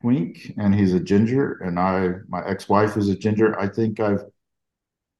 twink 0.00 0.52
and 0.56 0.74
he's 0.74 0.94
a 0.94 1.00
ginger, 1.00 1.54
and 1.54 1.78
I 1.78 2.14
my 2.28 2.46
ex 2.46 2.68
wife 2.68 2.96
is 2.96 3.08
a 3.08 3.16
ginger. 3.16 3.58
I 3.58 3.68
think 3.68 3.98
I've 3.98 4.24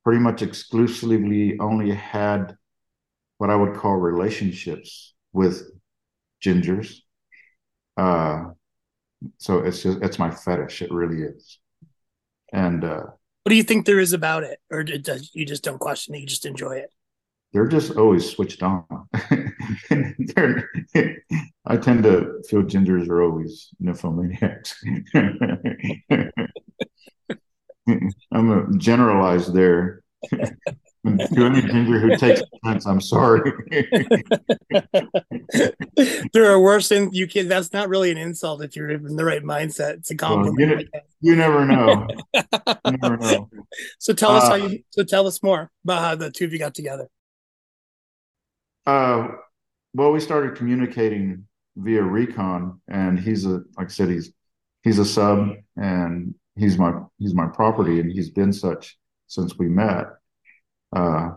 pretty 0.04 0.20
much 0.20 0.40
exclusively 0.40 1.59
only 1.59 1.90
had 1.92 2.56
what 3.38 3.50
I 3.50 3.56
would 3.56 3.75
call 3.75 3.97
relationships 3.97 5.14
with 5.32 5.68
gingers. 6.42 6.99
Uh, 7.97 8.50
so 9.38 9.59
it's 9.59 9.82
just 9.82 9.99
it's 10.00 10.18
my 10.20 10.30
fetish. 10.30 10.82
It 10.82 10.92
really 10.92 11.23
is, 11.23 11.59
and 12.52 12.85
uh, 12.85 13.02
what 13.42 13.50
do 13.50 13.56
you 13.56 13.62
think 13.62 13.87
there 13.87 14.00
is 14.00 14.12
about 14.12 14.44
it, 14.44 14.61
or 14.70 14.85
does 14.85 15.30
you 15.35 15.47
just 15.47 15.64
don't 15.64 15.78
question 15.78 16.14
it? 16.14 16.20
You 16.20 16.26
just 16.26 16.47
enjoy 16.47 16.76
it. 16.76 16.92
They're 17.52 17.66
just 17.66 17.97
always 17.97 18.28
switched 18.28 18.62
on. 18.62 18.85
I 21.66 21.76
tend 21.76 22.04
to 22.04 22.42
feel 22.49 22.62
gingers 22.62 23.09
are 23.09 23.23
always 23.23 23.70
nymphomaniacs. 23.82 24.75
I'm 28.32 28.50
a 28.50 28.78
generalized 28.78 29.52
there. 29.52 30.04
to 31.04 31.45
any 31.45 31.62
ginger 31.62 31.99
who 31.99 32.16
takes 32.16 32.42
offense, 32.54 32.87
I'm 32.87 33.00
sorry. 33.00 33.52
there 36.33 36.50
are 36.50 36.61
worse 36.61 36.88
things 36.88 37.16
you 37.16 37.26
can. 37.26 37.49
That's 37.49 37.73
not 37.73 37.88
really 37.88 38.11
an 38.11 38.19
insult 38.19 38.62
if 38.62 38.76
you're 38.76 38.90
in 38.90 39.16
the 39.16 39.25
right 39.25 39.42
mindset. 39.42 39.99
It's 39.99 40.11
a 40.11 40.16
compliment. 40.16 40.59
Well, 40.59 40.80
you, 40.80 40.87
you, 41.21 41.37
never 41.37 41.64
know. 41.64 42.07
you 42.35 42.99
never 43.02 43.16
know. 43.16 43.49
So 43.99 44.12
tell 44.12 44.33
us 44.33 44.45
uh, 44.45 44.50
how 44.50 44.57
you. 44.57 44.80
So 44.90 45.04
tell 45.04 45.26
us 45.26 45.42
more 45.42 45.71
about 45.85 46.00
how 46.00 46.14
the 46.16 46.30
two 46.30 46.45
of 46.45 46.52
you 46.52 46.59
got 46.59 46.75
together. 46.75 47.09
Uh, 48.87 49.28
well, 49.95 50.12
we 50.12 50.21
started 50.21 50.57
communicating 50.57 51.47
via 51.76 52.02
Recon, 52.02 52.80
and 52.88 53.19
he's 53.19 53.47
a 53.47 53.62
like 53.76 53.87
I 53.87 53.88
said, 53.88 54.11
he's 54.11 54.33
he's 54.83 54.99
a 54.99 55.04
sub, 55.04 55.50
and 55.76 56.35
he's 56.57 56.78
my 56.78 56.92
he's 57.19 57.35
my 57.35 57.47
property, 57.47 58.00
and 58.00 58.11
he's 58.11 58.30
been 58.30 58.52
such 58.52 58.99
since 59.28 59.57
we 59.57 59.69
met. 59.69 60.07
Uh, 60.94 61.30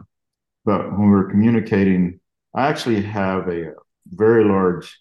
but 0.66 0.92
when 0.92 1.02
we 1.02 1.10
were 1.10 1.30
communicating, 1.30 2.20
I 2.56 2.68
actually 2.68 3.02
have 3.02 3.48
a 3.50 3.74
very 4.08 4.44
large 4.44 5.00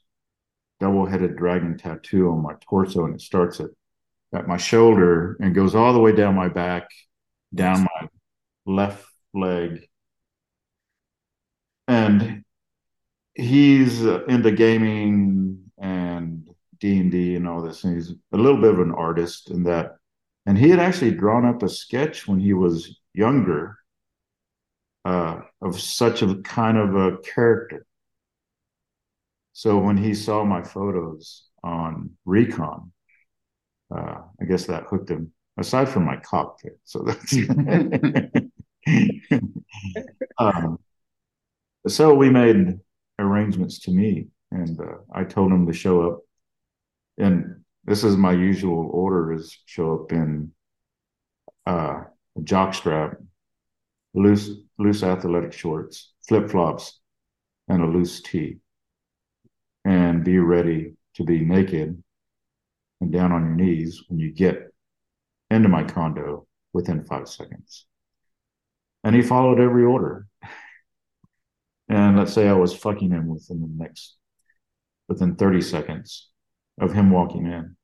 double-headed 0.80 1.36
dragon 1.36 1.78
tattoo 1.78 2.30
on 2.30 2.42
my 2.42 2.54
torso, 2.68 3.04
and 3.04 3.14
it 3.14 3.20
starts 3.20 3.60
at 3.60 3.70
at 4.34 4.48
my 4.48 4.56
shoulder 4.56 5.36
and 5.40 5.54
goes 5.54 5.74
all 5.74 5.92
the 5.92 6.00
way 6.00 6.10
down 6.10 6.34
my 6.34 6.48
back, 6.48 6.88
down 7.54 7.82
my 7.82 8.08
left 8.64 9.04
leg, 9.34 9.86
and 11.86 12.42
he's 13.34 14.02
into 14.02 14.50
gaming 14.50 15.70
and 15.78 16.48
D 16.80 16.98
and 16.98 17.10
D 17.10 17.36
and 17.36 17.46
all 17.46 17.62
this. 17.62 17.84
And 17.84 17.94
he's 17.94 18.12
a 18.32 18.36
little 18.36 18.60
bit 18.60 18.72
of 18.72 18.80
an 18.80 18.92
artist 18.92 19.50
in 19.50 19.64
that. 19.64 19.96
And 20.46 20.56
he 20.56 20.70
had 20.70 20.80
actually 20.80 21.12
drawn 21.12 21.44
up 21.44 21.62
a 21.62 21.68
sketch 21.68 22.26
when 22.26 22.40
he 22.40 22.52
was 22.52 22.98
younger 23.12 23.78
uh, 25.04 25.40
of 25.60 25.80
such 25.80 26.22
a 26.22 26.36
kind 26.42 26.78
of 26.78 26.94
a 26.94 27.18
character. 27.18 27.86
So 29.52 29.78
when 29.78 29.96
he 29.96 30.14
saw 30.14 30.44
my 30.44 30.62
photos 30.62 31.44
on 31.62 32.10
Recon, 32.24 32.92
uh, 33.94 34.18
I 34.40 34.44
guess 34.48 34.66
that 34.66 34.84
hooked 34.84 35.10
him. 35.10 35.32
Aside 35.58 35.88
from 35.88 36.04
my 36.06 36.16
cockpit, 36.16 36.78
so 36.84 37.00
that's. 37.00 37.36
um, 40.38 40.78
so 41.86 42.14
we 42.14 42.30
made 42.30 42.78
arrangements 43.18 43.80
to 43.80 43.90
meet, 43.90 44.28
and 44.50 44.80
uh, 44.80 44.96
I 45.12 45.24
told 45.24 45.52
him 45.52 45.66
to 45.66 45.74
show 45.74 46.10
up. 46.10 46.20
And 47.18 47.62
this 47.84 48.02
is 48.02 48.16
my 48.16 48.32
usual 48.32 48.88
order: 48.94 49.34
is 49.34 49.54
show 49.66 50.00
up 50.00 50.12
in 50.12 50.52
uh, 51.66 52.04
jockstrap, 52.40 53.16
loose 54.14 54.50
loose 54.82 55.02
athletic 55.02 55.52
shorts, 55.52 56.12
flip 56.26 56.50
flops, 56.50 57.00
and 57.68 57.82
a 57.82 57.86
loose 57.86 58.20
tee, 58.20 58.58
and 59.84 60.24
be 60.24 60.38
ready 60.38 60.94
to 61.14 61.24
be 61.24 61.40
naked 61.40 62.02
and 63.00 63.12
down 63.12 63.32
on 63.32 63.44
your 63.44 63.54
knees 63.54 64.02
when 64.08 64.18
you 64.18 64.30
get 64.30 64.72
into 65.50 65.68
my 65.68 65.84
condo 65.84 66.46
within 66.72 67.04
five 67.04 67.28
seconds. 67.28 67.86
And 69.04 69.14
he 69.14 69.22
followed 69.22 69.60
every 69.60 69.84
order. 69.84 70.26
And 71.88 72.16
let's 72.16 72.32
say 72.32 72.48
I 72.48 72.54
was 72.54 72.74
fucking 72.74 73.10
him 73.10 73.28
within 73.28 73.60
the 73.60 73.68
next, 73.68 74.16
within 75.08 75.34
30 75.34 75.60
seconds 75.60 76.30
of 76.80 76.92
him 76.92 77.10
walking 77.10 77.46
in. 77.46 77.76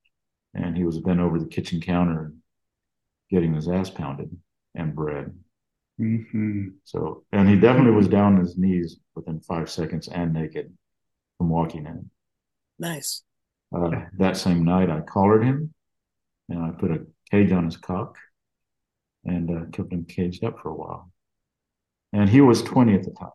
And 0.54 0.76
he 0.76 0.84
was 0.84 0.98
bent 0.98 1.20
over 1.20 1.38
the 1.38 1.46
kitchen 1.46 1.80
counter 1.80 2.32
getting 3.30 3.54
his 3.54 3.68
ass 3.68 3.90
pounded 3.90 4.34
and 4.74 4.94
bread. 4.94 5.34
Mm-hmm. 6.00 6.68
So, 6.84 7.24
and 7.32 7.48
he 7.48 7.56
definitely 7.58 7.92
was 7.92 8.08
down 8.08 8.34
on 8.34 8.40
his 8.40 8.56
knees 8.56 8.98
within 9.14 9.40
five 9.40 9.68
seconds 9.70 10.08
and 10.08 10.32
naked 10.32 10.72
from 11.36 11.48
walking 11.48 11.86
in. 11.86 12.10
Nice. 12.78 13.22
Uh, 13.74 13.90
that 14.18 14.36
same 14.36 14.64
night, 14.64 14.90
I 14.90 15.00
collared 15.00 15.44
him 15.44 15.74
and 16.48 16.62
I 16.62 16.70
put 16.70 16.90
a 16.92 17.04
cage 17.30 17.52
on 17.52 17.64
his 17.64 17.76
cock 17.76 18.16
and 19.24 19.50
uh, 19.50 19.64
kept 19.72 19.92
him 19.92 20.04
caged 20.04 20.44
up 20.44 20.60
for 20.60 20.70
a 20.70 20.74
while. 20.74 21.10
And 22.12 22.30
he 22.30 22.40
was 22.40 22.62
20 22.62 22.94
at 22.94 23.02
the 23.02 23.10
time. 23.10 23.30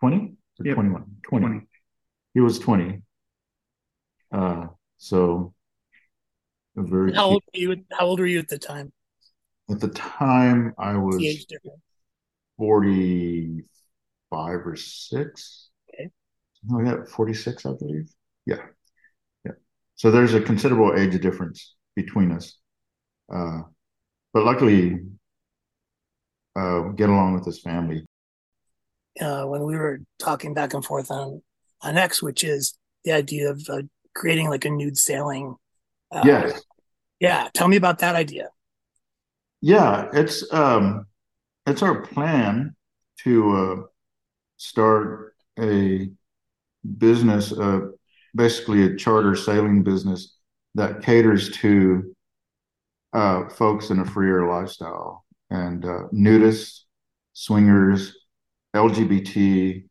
20 0.00 0.16
or 0.60 0.66
Yep. 0.66 0.74
21? 0.74 1.04
20. 1.22 1.46
20. 1.46 1.66
He 2.34 2.40
was 2.40 2.58
20. 2.58 3.02
Uh, 4.32 4.66
so 4.96 5.54
very 6.74 7.12
How 7.14 7.28
cute- 7.28 7.32
old 7.34 7.42
were 7.54 7.60
you? 7.74 7.84
How 7.92 8.06
old 8.06 8.18
were 8.20 8.26
you 8.26 8.38
at 8.38 8.48
the 8.48 8.58
time? 8.58 8.92
at 9.70 9.80
the 9.80 9.88
time 9.88 10.72
I 10.78 10.96
was 10.96 11.18
The 11.18 11.28
age 11.28 11.44
difference. 11.46 11.80
45 12.58 14.66
or 14.66 14.76
6. 14.76 15.70
Okay. 15.94 16.10
Oh, 16.72 16.80
yeah, 16.82 17.04
46, 17.04 17.66
I 17.66 17.72
believe. 17.78 18.10
Yeah. 18.46 18.62
Yeah. 19.44 19.52
So 19.96 20.10
there's 20.10 20.34
a 20.34 20.40
considerable 20.40 20.94
age 20.98 21.20
difference 21.20 21.74
between 21.96 22.32
us. 22.32 22.56
Uh, 23.32 23.62
but 24.32 24.44
luckily, 24.44 24.98
uh, 26.56 26.80
get 26.96 27.08
along 27.08 27.34
with 27.34 27.46
his 27.46 27.60
family. 27.60 28.04
uh, 29.20 29.44
when 29.44 29.64
we 29.64 29.76
were 29.76 30.00
talking 30.18 30.54
back 30.54 30.74
and 30.74 30.84
forth 30.84 31.10
on 31.10 31.42
on 31.82 31.96
X, 31.96 32.22
which 32.22 32.42
is 32.44 32.76
the 33.04 33.12
idea 33.12 33.50
of 33.50 33.62
uh, 33.68 33.82
creating 34.14 34.48
like 34.48 34.64
a 34.64 34.70
nude 34.70 34.98
sailing. 34.98 35.56
Uh, 36.10 36.22
yes. 36.24 36.60
Yeah. 37.20 37.48
Tell 37.54 37.68
me 37.68 37.76
about 37.76 37.98
that 38.00 38.16
idea. 38.16 38.50
Yeah, 39.60 40.08
it's 40.12 40.50
um 40.52 41.06
it's 41.68 41.82
our 41.82 42.02
plan 42.02 42.74
to 43.24 43.56
uh 43.56 43.82
start 44.56 45.34
a 45.58 46.08
business 46.98 47.52
uh 47.52 47.80
basically 48.34 48.84
a 48.84 48.96
charter 48.96 49.34
sailing 49.34 49.82
business 49.82 50.36
that 50.74 51.02
caters 51.02 51.50
to 51.50 52.14
uh 53.12 53.48
folks 53.48 53.90
in 53.90 54.00
a 54.00 54.04
freer 54.04 54.46
lifestyle. 54.46 55.24
And 55.50 55.84
uh 55.84 56.08
nudists, 56.12 56.82
swingers, 57.32 58.14
LGBT, 58.76 59.84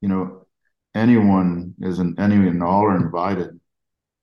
you 0.00 0.08
know, 0.08 0.46
anyone 0.94 1.74
is 1.80 1.98
an 1.98 2.14
anyone 2.18 2.48
and 2.48 2.62
all 2.62 2.84
are 2.84 2.96
invited 2.96 3.58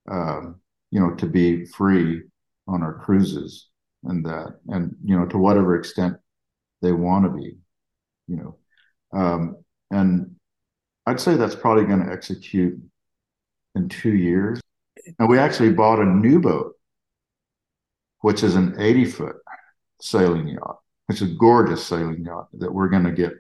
um, 0.10 0.60
you 0.92 1.00
know, 1.00 1.12
to 1.16 1.28
be 1.28 1.66
free 1.66 2.24
on 2.68 2.84
our 2.84 2.94
cruises 2.94 3.68
and 4.04 4.26
that 4.26 4.60
and 4.70 4.96
you 5.04 5.18
know 5.18 5.26
to 5.26 5.38
whatever 5.38 5.76
extent 5.76 6.16
they 6.82 6.92
want 6.92 7.26
to 7.26 7.32
be 7.32 7.58
you 8.28 8.36
know. 8.36 8.56
Um 9.12 9.58
and 9.92 10.36
i'd 11.08 11.20
say 11.20 11.36
that's 11.36 11.56
probably 11.56 11.86
going 11.86 12.06
to 12.06 12.12
execute 12.12 12.80
in 13.76 13.90
two 13.90 14.16
years. 14.16 14.62
And 15.18 15.28
we 15.28 15.40
actually 15.40 15.72
bought 15.72 16.00
a 16.00 16.06
new 16.06 16.40
boat 16.40 16.76
which 18.22 18.44
is 18.44 18.56
an 18.56 18.76
80 18.78 19.06
foot 19.06 19.36
sailing 20.02 20.48
yacht. 20.50 20.80
It's 21.08 21.22
a 21.22 21.28
gorgeous 21.28 21.86
sailing 21.86 22.26
yacht 22.26 22.50
that 22.54 22.74
we're 22.74 22.90
going 22.90 23.06
to 23.06 23.12
get 23.12 23.34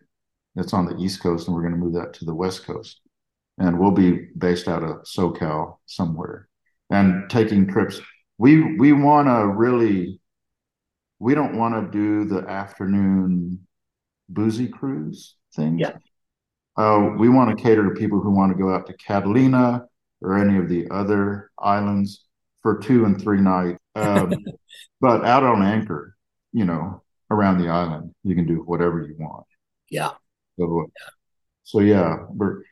that's 0.56 0.74
on 0.74 0.86
the 0.86 0.98
east 0.98 1.22
coast 1.22 1.48
and 1.48 1.56
we're 1.56 1.62
going 1.62 1.74
to 1.74 1.80
move 1.80 1.94
that 1.94 2.14
to 2.16 2.26
the 2.26 2.34
west 2.34 2.66
coast. 2.66 3.02
And 3.58 3.78
we'll 3.78 3.92
be 3.92 4.30
based 4.38 4.68
out 4.68 4.84
of 4.84 5.04
socal 5.04 5.78
somewhere. 5.86 6.48
And 6.90 7.30
taking 7.30 7.68
trips 7.68 8.02
we 8.40 8.78
we 8.78 8.94
want 8.94 9.28
to 9.28 9.46
really 9.48 10.19
we 11.20 11.36
don't 11.36 11.58
want 11.58 11.76
to 11.76 11.92
do 11.92 12.26
the 12.26 12.48
afternoon 12.50 13.68
boozy 14.30 14.68
cruise 14.68 15.36
thing. 15.56 15.80
Yeah. 15.80 15.98
Uh, 16.78 17.12
we 17.18 17.28
want 17.28 17.56
to 17.56 17.62
cater 17.62 17.84
to 17.84 18.00
people 18.00 18.22
who 18.22 18.32
want 18.32 18.52
to 18.52 18.58
go 18.58 18.74
out 18.74 18.88
to 18.88 18.94
Catalina 18.94 19.84
or 20.22 20.38
any 20.38 20.58
of 20.58 20.70
the 20.70 20.88
other 20.90 21.52
islands 21.60 22.26
for 22.62 22.80
two 22.80 23.06
and 23.06 23.22
three 23.22 23.42
nights. 23.42 23.80
Um, 23.96 24.34
but 25.02 25.26
out 25.26 25.44
on 25.44 25.62
anchor, 25.62 26.16
you 26.54 26.66
know, 26.66 27.04
around 27.30 27.60
the 27.60 27.70
island, 27.70 28.14
you 28.24 28.36
can 28.36 28.46
do 28.46 28.64
whatever 28.66 29.02
you 29.02 29.16
want. 29.20 29.46
Yeah. 29.90 30.12
So, 30.58 30.90
so 31.64 31.80
yeah, 31.80 32.18
we're 32.30 32.64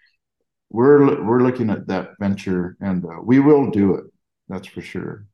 we're 0.70 1.24
we're 1.24 1.42
looking 1.42 1.70
at 1.70 1.88
that 1.88 2.12
venture, 2.20 2.75
and 2.82 3.04
uh, 3.06 3.22
we 3.24 3.39
will 3.39 3.70
do 3.70 3.96
it. 3.96 4.06
That's 4.50 4.68
for 4.68 4.82
sure. 4.82 5.25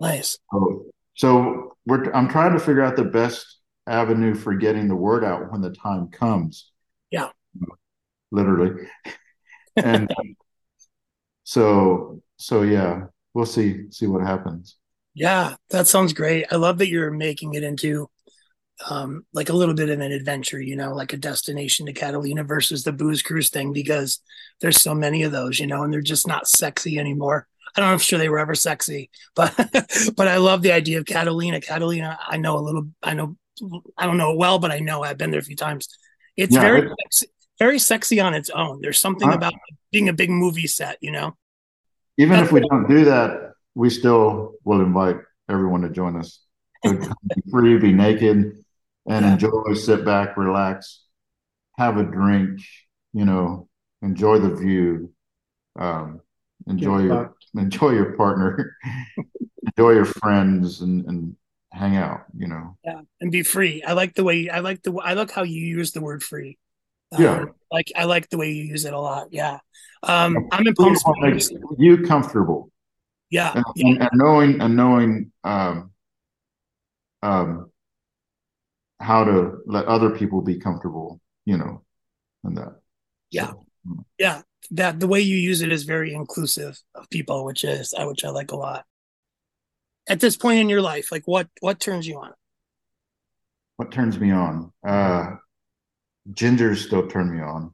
Nice. 0.00 0.38
So, 0.52 0.86
so 1.18 1.76
we're 1.84 2.10
I'm 2.12 2.28
trying 2.28 2.52
to 2.52 2.60
figure 2.60 2.82
out 2.82 2.96
the 2.96 3.04
best 3.04 3.58
avenue 3.86 4.34
for 4.34 4.54
getting 4.54 4.86
the 4.86 4.94
word 4.94 5.24
out 5.24 5.50
when 5.50 5.60
the 5.60 5.70
time 5.70 6.08
comes. 6.08 6.70
Yeah. 7.10 7.30
Literally. 8.30 8.86
And 9.76 10.12
so 11.44 12.20
so 12.36 12.62
yeah, 12.62 13.04
we'll 13.32 13.46
see 13.46 13.92
see 13.92 14.08
what 14.08 14.26
happens. 14.26 14.76
Yeah, 15.14 15.54
that 15.70 15.86
sounds 15.86 16.12
great. 16.12 16.46
I 16.50 16.56
love 16.56 16.78
that 16.78 16.88
you're 16.88 17.12
making 17.12 17.54
it 17.54 17.62
into 17.62 18.10
um, 18.90 19.24
like 19.32 19.48
a 19.48 19.52
little 19.52 19.74
bit 19.74 19.88
of 19.88 20.00
an 20.00 20.10
adventure, 20.10 20.60
you 20.60 20.74
know, 20.74 20.92
like 20.94 21.12
a 21.12 21.16
destination 21.16 21.86
to 21.86 21.92
Catalina 21.92 22.42
versus 22.42 22.82
the 22.82 22.92
booze 22.92 23.22
cruise 23.22 23.50
thing, 23.50 23.72
because 23.72 24.20
there's 24.60 24.80
so 24.80 24.94
many 24.96 25.22
of 25.22 25.30
those, 25.30 25.60
you 25.60 25.66
know, 25.68 25.84
and 25.84 25.92
they're 25.92 26.00
just 26.00 26.26
not 26.26 26.48
sexy 26.48 26.98
anymore. 26.98 27.46
I 27.76 27.80
don't 27.80 27.90
know 27.90 27.94
if 27.96 28.02
sure 28.02 28.18
they 28.18 28.28
were 28.28 28.38
ever 28.38 28.54
sexy, 28.54 29.10
but 29.34 29.54
but 30.16 30.28
I 30.28 30.36
love 30.38 30.62
the 30.62 30.72
idea 30.72 30.98
of 30.98 31.06
Catalina. 31.06 31.60
Catalina, 31.60 32.18
I 32.26 32.36
know 32.36 32.58
a 32.58 32.60
little, 32.60 32.88
I 33.02 33.14
know, 33.14 33.36
I 33.96 34.06
don't 34.06 34.16
know 34.16 34.32
it 34.32 34.38
well, 34.38 34.58
but 34.58 34.70
I 34.70 34.78
know 34.78 35.02
I've 35.02 35.18
been 35.18 35.30
there 35.30 35.40
a 35.40 35.44
few 35.44 35.56
times. 35.56 35.88
It's 36.36 36.54
Yeah, 36.54 36.60
very 36.62 36.80
it- 36.82 36.92
sexy, 37.02 37.26
very 37.58 37.78
sexy 37.78 38.20
on 38.20 38.34
its 38.34 38.50
own. 38.50 38.80
There's 38.80 39.00
something 39.00 39.28
Huh? 39.28 39.36
about 39.36 39.54
being 39.92 40.08
a 40.08 40.12
big 40.12 40.30
movie 40.30 40.66
set, 40.66 40.98
you 41.00 41.10
know. 41.10 41.36
Even 42.16 42.40
if 42.40 42.50
we 42.52 42.60
don't 42.60 42.88
do 42.88 43.04
that, 43.06 43.52
we 43.74 43.90
still 43.90 44.54
will 44.64 44.80
invite 44.80 45.16
everyone 45.48 45.82
to 45.82 45.90
join 45.90 46.16
us. 46.16 46.40
Be 46.84 46.90
free, 47.50 47.78
be 47.78 47.92
naked, 47.92 48.64
and 49.08 49.24
Yeah. 49.24 49.32
enjoy, 49.34 49.74
sit 49.74 50.04
back, 50.04 50.36
relax, 50.36 51.04
have 51.76 51.96
a 51.96 52.04
drink, 52.04 52.60
you 53.12 53.24
know, 53.24 53.68
enjoy 54.02 54.38
the 54.38 54.54
view, 54.54 55.12
um, 55.78 56.20
enjoy 56.68 57.02
your 57.02 57.34
enjoy 57.56 57.90
your 57.90 58.16
partner, 58.16 58.76
enjoy 59.76 59.90
your 59.92 60.04
friends, 60.04 60.80
and 60.80 61.06
and 61.06 61.36
hang 61.72 61.96
out. 61.96 62.24
You 62.36 62.48
know, 62.48 62.76
Yeah, 62.84 63.00
and 63.20 63.32
be 63.32 63.42
free. 63.42 63.82
I 63.82 63.92
like 63.92 64.14
the 64.14 64.24
way 64.24 64.48
I 64.48 64.60
like 64.60 64.82
the 64.82 64.92
I 65.02 65.14
like 65.14 65.30
how 65.30 65.42
you 65.42 65.60
use 65.60 65.92
the 65.92 66.00
word 66.00 66.22
free. 66.22 66.58
Um, 67.12 67.22
Yeah. 67.22 67.44
like 67.70 67.92
I 67.96 68.04
like 68.04 68.28
the 68.28 68.38
way 68.38 68.50
you 68.52 68.64
use 68.64 68.84
it 68.84 68.92
a 68.92 69.00
lot. 69.00 69.28
Yeah, 69.30 69.58
um, 70.02 70.36
I'm 70.52 70.66
in 70.66 70.74
Palm 70.74 70.94
Springs. 70.94 71.50
you 71.78 72.02
comfortable, 72.04 72.70
Yeah, 73.30 73.52
and, 73.54 73.64
yeah, 73.76 73.86
and, 73.88 74.02
and 74.02 74.10
knowing 74.14 74.60
and 74.60 74.76
knowing 74.76 75.32
um, 75.44 75.90
um, 77.22 77.70
how 79.00 79.24
to 79.24 79.58
let 79.66 79.86
other 79.86 80.10
people 80.10 80.42
be 80.42 80.58
comfortable. 80.58 81.20
You 81.44 81.56
know, 81.58 81.82
and 82.44 82.56
that. 82.56 82.80
Yeah. 83.30 83.48
So, 83.48 83.64
yeah. 84.18 84.42
That 84.70 85.00
the 85.00 85.08
way 85.08 85.20
you 85.20 85.36
use 85.36 85.62
it 85.62 85.72
is 85.72 85.84
very 85.84 86.12
inclusive 86.12 86.78
of 86.94 87.08
people, 87.10 87.44
which 87.44 87.64
is 87.64 87.94
uh, 87.96 88.04
which 88.06 88.24
I 88.24 88.30
like 88.30 88.52
a 88.52 88.56
lot. 88.56 88.84
At 90.08 90.20
this 90.20 90.36
point 90.36 90.60
in 90.60 90.68
your 90.68 90.82
life, 90.82 91.10
like 91.10 91.26
what 91.26 91.48
what 91.60 91.80
turns 91.80 92.06
you 92.06 92.18
on? 92.18 92.32
what 93.78 93.92
turns 93.92 94.18
me 94.18 94.32
on? 94.32 94.72
Uh, 94.86 95.36
gingers 96.32 96.84
still 96.84 97.06
turn 97.06 97.32
me 97.32 97.40
on. 97.40 97.72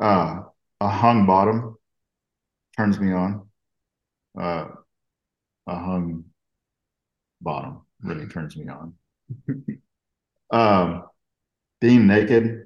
Uh, 0.00 0.42
a 0.80 0.88
hung 0.88 1.24
bottom 1.24 1.76
turns 2.76 2.98
me 2.98 3.12
on. 3.12 3.46
Uh, 4.38 4.66
a 5.68 5.76
hung 5.76 6.24
bottom 7.40 7.82
really 8.02 8.26
turns 8.26 8.56
me 8.56 8.66
on. 8.68 8.94
um, 10.50 11.04
being 11.80 12.08
naked, 12.08 12.64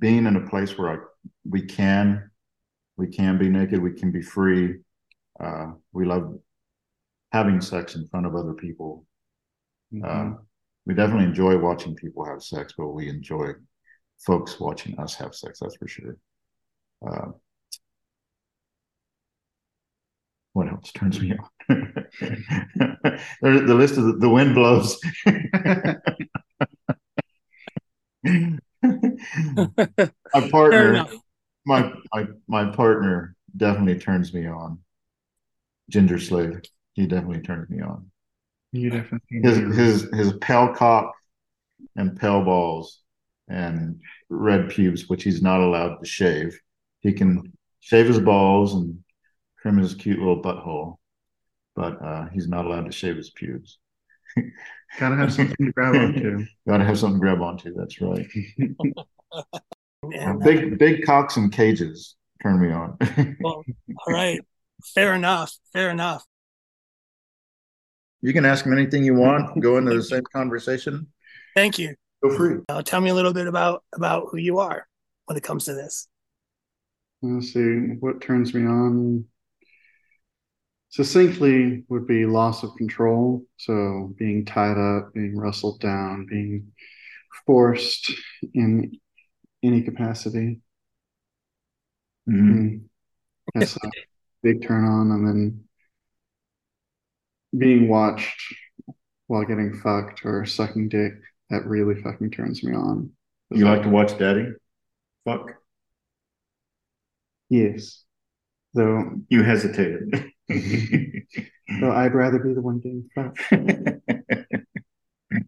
being 0.00 0.24
in 0.24 0.36
a 0.36 0.48
place 0.48 0.76
where 0.78 0.88
I, 0.88 0.96
we 1.48 1.62
can, 1.62 2.30
we 2.96 3.08
can 3.08 3.38
be 3.38 3.48
naked, 3.48 3.82
we 3.82 3.92
can 3.92 4.12
be 4.12 4.22
free. 4.22 4.78
Uh, 5.38 5.72
we 5.92 6.04
love 6.04 6.38
having 7.32 7.60
sex 7.60 7.96
in 7.96 8.06
front 8.08 8.26
of 8.26 8.36
other 8.36 8.54
people. 8.54 9.06
Uh, 10.04 10.32
we 10.86 10.94
definitely 10.94 11.24
enjoy 11.24 11.56
watching 11.58 11.94
people 11.94 12.24
have 12.24 12.42
sex, 12.42 12.74
but 12.76 12.88
we 12.88 13.08
enjoy 13.08 13.52
folks 14.24 14.58
watching 14.58 14.98
us 14.98 15.14
have 15.14 15.34
sex. 15.34 15.58
That's 15.60 15.76
for 15.76 15.88
sure. 15.88 16.16
Uh, 17.06 17.32
what 20.52 20.68
else 20.68 20.92
turns 20.92 21.20
me 21.20 21.32
on? 21.32 21.48
There- 23.42 23.66
the 23.66 23.74
list 23.74 23.96
of 23.96 24.04
the, 24.04 24.12
the 24.18 24.28
wind 24.28 24.54
blows. 24.54 24.98
my 28.82 30.10
Fair 30.32 30.50
partner, 30.50 30.94
enough. 30.94 31.14
My, 31.64 31.92
my 32.12 32.26
my 32.48 32.70
partner 32.70 33.36
definitely 33.56 33.98
turns 34.00 34.34
me 34.34 34.46
on. 34.46 34.78
Ginger 35.90 36.18
Slave, 36.18 36.62
he 36.94 37.06
definitely 37.06 37.42
turns 37.42 37.70
me 37.70 37.80
on. 37.80 38.10
You 38.72 38.90
definitely 38.90 39.40
his 39.42 39.58
do. 39.58 39.70
his 39.70 40.02
his 40.14 40.32
pale 40.34 40.74
cock 40.74 41.12
and 41.96 42.18
pale 42.18 42.42
balls 42.44 43.00
and 43.48 44.00
red 44.28 44.70
pubes, 44.70 45.08
which 45.08 45.22
he's 45.22 45.42
not 45.42 45.60
allowed 45.60 45.96
to 45.96 46.06
shave. 46.06 46.58
He 47.00 47.12
can 47.12 47.52
shave 47.80 48.06
his 48.06 48.20
balls 48.20 48.74
and 48.74 48.98
trim 49.60 49.78
his 49.78 49.94
cute 49.94 50.18
little 50.18 50.40
butthole, 50.42 50.96
but 51.76 52.02
uh, 52.02 52.28
he's 52.32 52.48
not 52.48 52.64
allowed 52.64 52.86
to 52.86 52.92
shave 52.92 53.16
his 53.16 53.30
pubes. 53.30 53.78
Gotta 54.98 55.16
have 55.16 55.32
something 55.32 55.66
to 55.66 55.72
grab 55.72 55.94
onto. 55.94 56.44
Got 56.68 56.78
to 56.78 56.84
have 56.84 56.98
something 56.98 57.18
to 57.18 57.20
grab 57.20 57.40
onto. 57.40 57.74
That's 57.74 58.00
right. 58.00 58.26
And, 60.02 60.42
uh, 60.42 60.44
big 60.44 60.78
big 60.78 61.04
cocks 61.04 61.36
and 61.36 61.52
cages 61.52 62.16
turn 62.42 62.60
me 62.60 62.72
on. 62.72 62.96
well, 63.40 63.62
all 64.06 64.12
right. 64.12 64.40
Fair 64.94 65.14
enough. 65.14 65.52
Fair 65.72 65.90
enough. 65.90 66.24
you 68.20 68.32
can 68.32 68.44
ask 68.44 68.66
him 68.66 68.72
anything 68.72 69.04
you 69.04 69.14
want. 69.14 69.60
Go 69.60 69.76
into 69.76 69.94
the 69.94 70.02
same 70.02 70.24
conversation. 70.32 71.06
Thank 71.54 71.78
you. 71.78 71.94
Go 72.22 72.36
free. 72.36 72.60
Now, 72.68 72.80
tell 72.80 73.00
me 73.00 73.10
a 73.10 73.14
little 73.14 73.32
bit 73.32 73.46
about 73.46 73.84
about 73.94 74.28
who 74.30 74.38
you 74.38 74.58
are 74.58 74.86
when 75.26 75.36
it 75.36 75.42
comes 75.44 75.66
to 75.66 75.74
this. 75.74 76.08
Let's 77.20 77.52
see 77.52 77.96
what 78.00 78.20
turns 78.20 78.52
me 78.52 78.66
on. 78.66 79.24
Succinctly 80.88 81.84
would 81.88 82.06
be 82.06 82.26
loss 82.26 82.64
of 82.64 82.74
control. 82.76 83.44
So 83.56 84.12
being 84.18 84.44
tied 84.44 84.76
up, 84.76 85.14
being 85.14 85.38
wrestled 85.38 85.80
down, 85.80 86.26
being 86.28 86.72
forced 87.46 88.12
in 88.52 88.98
any 89.62 89.82
capacity. 89.82 90.60
Mhm. 92.28 92.36
Mm, 92.36 92.88
That's 93.54 93.76
a 93.76 93.90
big 94.42 94.62
turn 94.62 94.84
on. 94.84 95.10
And 95.12 95.26
then 95.26 95.64
being 97.56 97.88
watched 97.88 98.54
while 99.26 99.44
getting 99.44 99.78
fucked 99.80 100.24
or 100.24 100.44
sucking 100.46 100.88
dick, 100.88 101.12
that 101.50 101.66
really 101.66 102.00
fucking 102.00 102.30
turns 102.30 102.62
me 102.64 102.74
on. 102.74 103.10
You 103.50 103.66
like 103.66 103.82
to 103.82 103.88
watch 103.90 104.16
Daddy? 104.18 104.46
Fuck. 105.24 105.52
Yes. 107.50 108.04
Though, 108.74 109.20
You 109.28 109.42
hesitated. 109.42 110.32
though 111.80 111.92
I'd 111.92 112.14
rather 112.14 112.38
be 112.38 112.54
the 112.54 112.62
one 112.62 112.78
getting 112.80 113.08
fucked. 113.14 113.40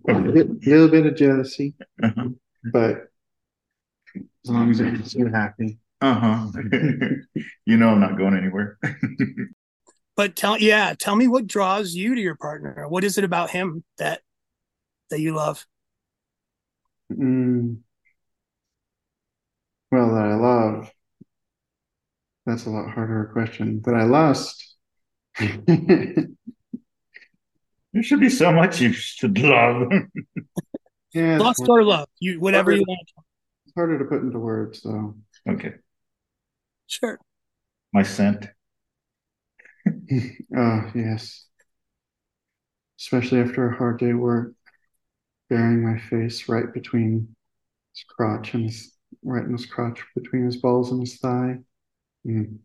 A 0.09 0.15
little 0.15 0.89
bit 0.89 1.07
of 1.07 1.17
jealousy, 1.17 1.75
uh-huh. 2.03 2.29
but 2.73 3.09
as 4.45 4.51
long 4.51 4.71
as 4.71 4.81
it 4.81 4.93
makes 4.93 5.15
you 5.15 5.27
happy. 5.29 5.79
Uh-huh. 6.01 6.51
you 7.67 7.77
know 7.77 7.89
I'm 7.91 8.01
not 8.01 8.19
going 8.19 8.37
anywhere. 8.37 8.79
But 10.17 10.37
tell 10.37 10.57
yeah, 10.59 10.95
tell 10.97 11.17
me 11.17 11.27
what 11.27 11.49
draws 11.49 11.93
you 11.93 12.15
to 12.15 12.21
your 12.21 12.37
partner. 12.37 12.87
What 12.89 13.03
is 13.03 13.19
it 13.19 13.25
about 13.25 13.51
him 13.51 13.83
that 13.99 14.21
that 15.11 15.19
you 15.19 15.35
love? 15.35 15.67
Mm. 17.13 17.79
Well, 19.91 20.15
that 20.15 20.25
I 20.25 20.35
love. 20.37 20.91
That's 22.47 22.67
a 22.67 22.71
lot 22.71 22.91
harder 22.91 23.31
question. 23.33 23.83
That 23.85 23.95
I 23.95 24.05
lust. 24.05 24.77
There 27.95 28.03
should 28.03 28.19
be 28.19 28.29
so 28.29 28.51
much 28.51 28.81
you 28.81 28.93
should 28.93 29.39
love. 29.39 29.87
Yeah, 31.13 31.39
Lust 31.39 31.63
or 31.69 31.85
love? 31.85 32.09
You 32.19 32.41
whatever 32.41 32.73
you 32.73 32.83
want. 32.89 33.09
It's 33.75 33.81
harder 33.81 33.99
to 33.99 34.05
put 34.05 34.23
into 34.23 34.39
words, 34.39 34.83
though. 34.83 35.15
okay. 35.49 35.75
Sure. 36.87 37.19
My 37.95 38.03
scent. 38.03 38.51
Oh, 40.57 40.91
yes. 40.95 41.47
Especially 42.99 43.39
after 43.41 43.69
a 43.69 43.77
hard 43.77 43.99
day 44.01 44.15
work, 44.15 44.55
burying 45.51 45.83
my 45.85 45.99
face 45.99 46.49
right 46.49 46.73
between 46.73 47.37
his 47.95 48.05
crotch 48.09 48.55
and 48.55 48.65
his, 48.65 48.95
right 49.25 49.45
in 49.45 49.53
his 49.53 49.67
crotch 49.67 50.05
between 50.15 50.47
his 50.47 50.59
balls 50.59 50.93
and 50.93 51.01
his 51.01 51.19
thigh. 51.19 51.59
Mm. 52.27 52.59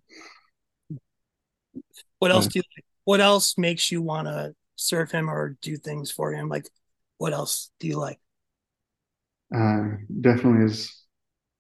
What 2.19 2.31
else 2.31 2.45
Yeah. 2.45 2.49
do 2.49 2.59
you 2.59 2.63
like? 2.75 2.85
What 3.05 3.21
else 3.21 3.57
makes 3.57 3.91
you 3.91 4.01
want 4.01 4.27
to 4.27 4.55
serve 4.75 5.11
him 5.11 5.29
or 5.29 5.57
do 5.61 5.77
things 5.77 6.11
for 6.11 6.33
him? 6.33 6.49
Like, 6.49 6.69
what 7.17 7.33
else 7.33 7.71
do 7.79 7.87
you 7.87 7.97
like? 7.97 8.19
Uh, 9.53 9.97
definitely 10.21 10.65
is 10.65 10.98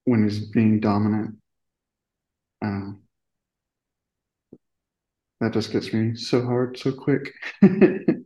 when 0.09 0.23
he's 0.23 0.39
being 0.39 0.79
dominant. 0.79 1.35
Um, 2.63 3.03
that 5.39 5.53
just 5.53 5.71
gets 5.71 5.93
me 5.93 6.15
so 6.15 6.43
hard, 6.43 6.77
so 6.77 6.91
quick. 6.91 7.31
and 7.61 8.25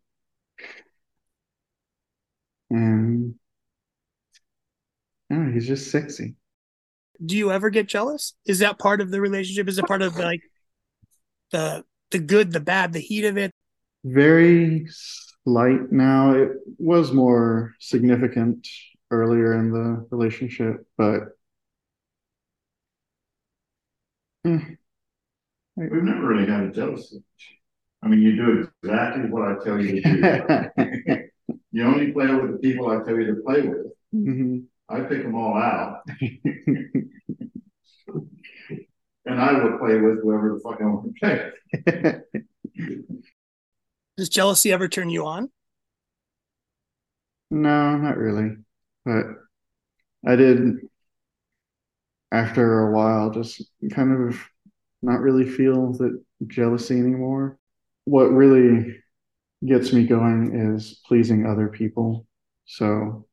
oh, 5.31 5.51
he's 5.51 5.67
just 5.67 5.91
sexy. 5.91 6.35
Do 7.23 7.37
you 7.37 7.51
ever 7.51 7.69
get 7.69 7.87
jealous? 7.87 8.33
Is 8.45 8.59
that 8.59 8.79
part 8.79 9.01
of 9.01 9.11
the 9.11 9.19
relationship? 9.19 9.67
Is 9.67 9.77
it 9.77 9.85
part 9.85 10.01
of 10.01 10.17
like 10.17 10.41
the 11.51 11.83
the 12.11 12.19
good, 12.19 12.53
the 12.53 12.61
bad, 12.61 12.93
the 12.93 12.99
heat 12.99 13.25
of 13.25 13.37
it? 13.37 13.51
Very 14.05 14.87
slight 14.89 15.91
now. 15.91 16.33
It 16.33 16.51
was 16.77 17.11
more 17.11 17.73
significant 17.79 18.67
earlier 19.11 19.53
in 19.53 19.71
the 19.71 20.07
relationship, 20.09 20.85
but 20.97 21.37
eh, 24.45 24.59
We've 25.75 26.03
never 26.03 26.27
really 26.27 26.45
had 26.51 26.63
a 26.63 26.71
jealousy. 26.71 27.23
I 28.03 28.07
mean, 28.07 28.21
you 28.21 28.35
do 28.35 28.67
exactly 28.83 29.29
what 29.29 29.43
I 29.43 29.63
tell 29.63 29.79
you 29.81 30.01
to 30.01 30.11
do. 30.77 31.55
you 31.71 31.83
only 31.85 32.11
play 32.11 32.27
with 32.33 32.51
the 32.51 32.57
people 32.59 32.89
I 32.89 33.03
tell 33.03 33.17
you 33.17 33.35
to 33.35 33.41
play 33.41 33.61
with. 33.61 33.87
mhm. 34.13 34.65
I 34.89 34.99
pick 35.01 35.23
them 35.23 35.35
all 35.35 35.55
out. 35.57 36.01
and 39.25 39.39
I 39.41 39.53
will 39.53 39.77
play 39.79 39.97
with 39.97 40.21
whoever 40.21 40.53
the 40.53 40.59
fuck 40.59 40.81
I 40.81 40.85
want 40.85 41.15
to 41.15 41.19
play 41.19 41.51
with. 41.73 42.33
Does 44.17 44.29
jealousy 44.29 44.71
ever 44.71 44.87
turn 44.87 45.09
you 45.09 45.25
on? 45.25 45.49
No, 47.49 47.97
not 47.97 48.17
really. 48.17 48.57
But 49.05 49.25
I 50.25 50.35
did. 50.35 50.89
After 52.33 52.79
a 52.79 52.91
while, 52.91 53.29
just 53.29 53.61
kind 53.91 54.11
of 54.11 54.37
not 55.03 55.21
really 55.21 55.47
feel 55.47 55.93
that 55.93 56.19
jealousy 56.47 56.95
anymore. 56.95 57.57
What 58.05 58.25
really 58.25 58.97
gets 59.65 59.93
me 59.93 60.05
going 60.05 60.73
is 60.75 60.99
pleasing 61.05 61.45
other 61.45 61.67
people. 61.67 62.25
So 62.65 63.27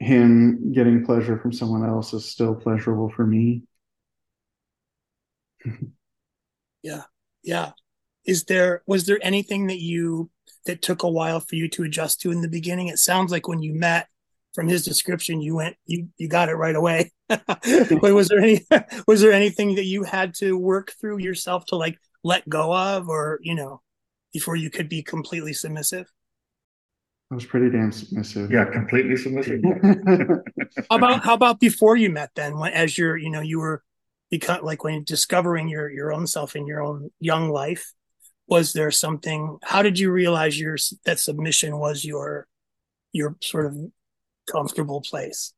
him 0.00 0.72
getting 0.72 1.04
pleasure 1.04 1.38
from 1.38 1.52
someone 1.52 1.84
else 1.84 2.12
is 2.12 2.24
still 2.24 2.54
pleasurable 2.54 3.10
for 3.10 3.24
me. 3.26 3.62
yeah. 6.82 7.02
Yeah. 7.44 7.72
Is 8.26 8.44
there 8.44 8.82
was 8.86 9.06
there 9.06 9.18
anything 9.22 9.68
that 9.68 9.80
you 9.80 10.30
that 10.66 10.82
took 10.82 11.04
a 11.04 11.08
while 11.08 11.40
for 11.40 11.54
you 11.54 11.68
to 11.68 11.84
adjust 11.84 12.20
to 12.22 12.32
in 12.32 12.42
the 12.42 12.48
beginning? 12.48 12.88
It 12.88 12.98
sounds 12.98 13.30
like 13.30 13.46
when 13.48 13.62
you 13.62 13.72
met 13.72 14.08
from 14.54 14.66
his 14.68 14.84
description 14.84 15.40
you 15.40 15.54
went 15.54 15.76
you 15.86 16.08
you 16.18 16.28
got 16.28 16.48
it 16.48 16.54
right 16.54 16.76
away. 16.76 17.12
was 18.02 18.28
there 18.28 18.40
any 18.40 18.60
was 19.06 19.20
there 19.20 19.32
anything 19.32 19.74
that 19.76 19.84
you 19.84 20.02
had 20.02 20.34
to 20.34 20.56
work 20.56 20.92
through 21.00 21.18
yourself 21.18 21.66
to 21.66 21.76
like 21.76 21.98
let 22.24 22.48
go 22.48 22.74
of 22.74 23.08
or, 23.08 23.38
you 23.42 23.54
know, 23.54 23.80
before 24.32 24.56
you 24.56 24.70
could 24.70 24.88
be 24.88 25.02
completely 25.02 25.52
submissive? 25.52 26.06
I 27.30 27.34
was 27.34 27.44
pretty 27.44 27.70
damn 27.70 27.92
submissive. 27.92 28.50
Yeah, 28.50 28.64
completely 28.64 29.16
submissive. 29.16 29.62
how 30.90 30.96
about 30.96 31.24
how 31.24 31.34
about 31.34 31.60
before 31.60 31.96
you 31.96 32.10
met 32.10 32.30
then 32.34 32.58
when 32.58 32.72
as 32.72 32.96
you're 32.96 33.16
you 33.16 33.30
know 33.30 33.40
you 33.40 33.58
were 33.58 33.82
become 34.30 34.64
like 34.64 34.84
when 34.84 35.04
discovering 35.04 35.68
your 35.68 35.90
your 35.90 36.12
own 36.12 36.26
self 36.26 36.56
in 36.56 36.66
your 36.66 36.82
own 36.82 37.10
young 37.20 37.50
life 37.50 37.92
was 38.46 38.72
there 38.72 38.90
something 38.90 39.58
how 39.62 39.82
did 39.82 39.98
you 39.98 40.10
realize 40.10 40.58
your 40.58 40.76
that 41.04 41.18
submission 41.18 41.78
was 41.78 42.04
your 42.04 42.46
your 43.12 43.36
sort 43.42 43.66
of 43.66 43.76
comfortable 44.50 45.00
place 45.00 45.52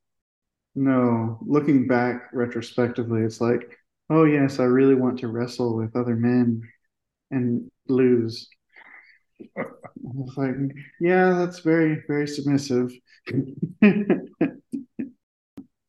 no 0.75 1.39
looking 1.47 1.87
back 1.87 2.31
retrospectively 2.33 3.23
it's 3.23 3.41
like 3.41 3.79
oh 4.11 4.25
yes 4.25 4.61
i 4.61 4.65
really 4.65 4.95
want 4.95 5.19
to 5.19 5.29
wrestle 5.29 5.77
with 5.77 5.97
other 5.97 6.17
men 6.17 6.63
and 7.31 7.71
lose 7.89 8.49
I 9.57 9.65
was 10.03 10.37
like, 10.37 10.55
yeah, 11.01 11.33
that's 11.39 11.61
very, 11.61 12.03
very 12.07 12.27
submissive. 12.27 12.93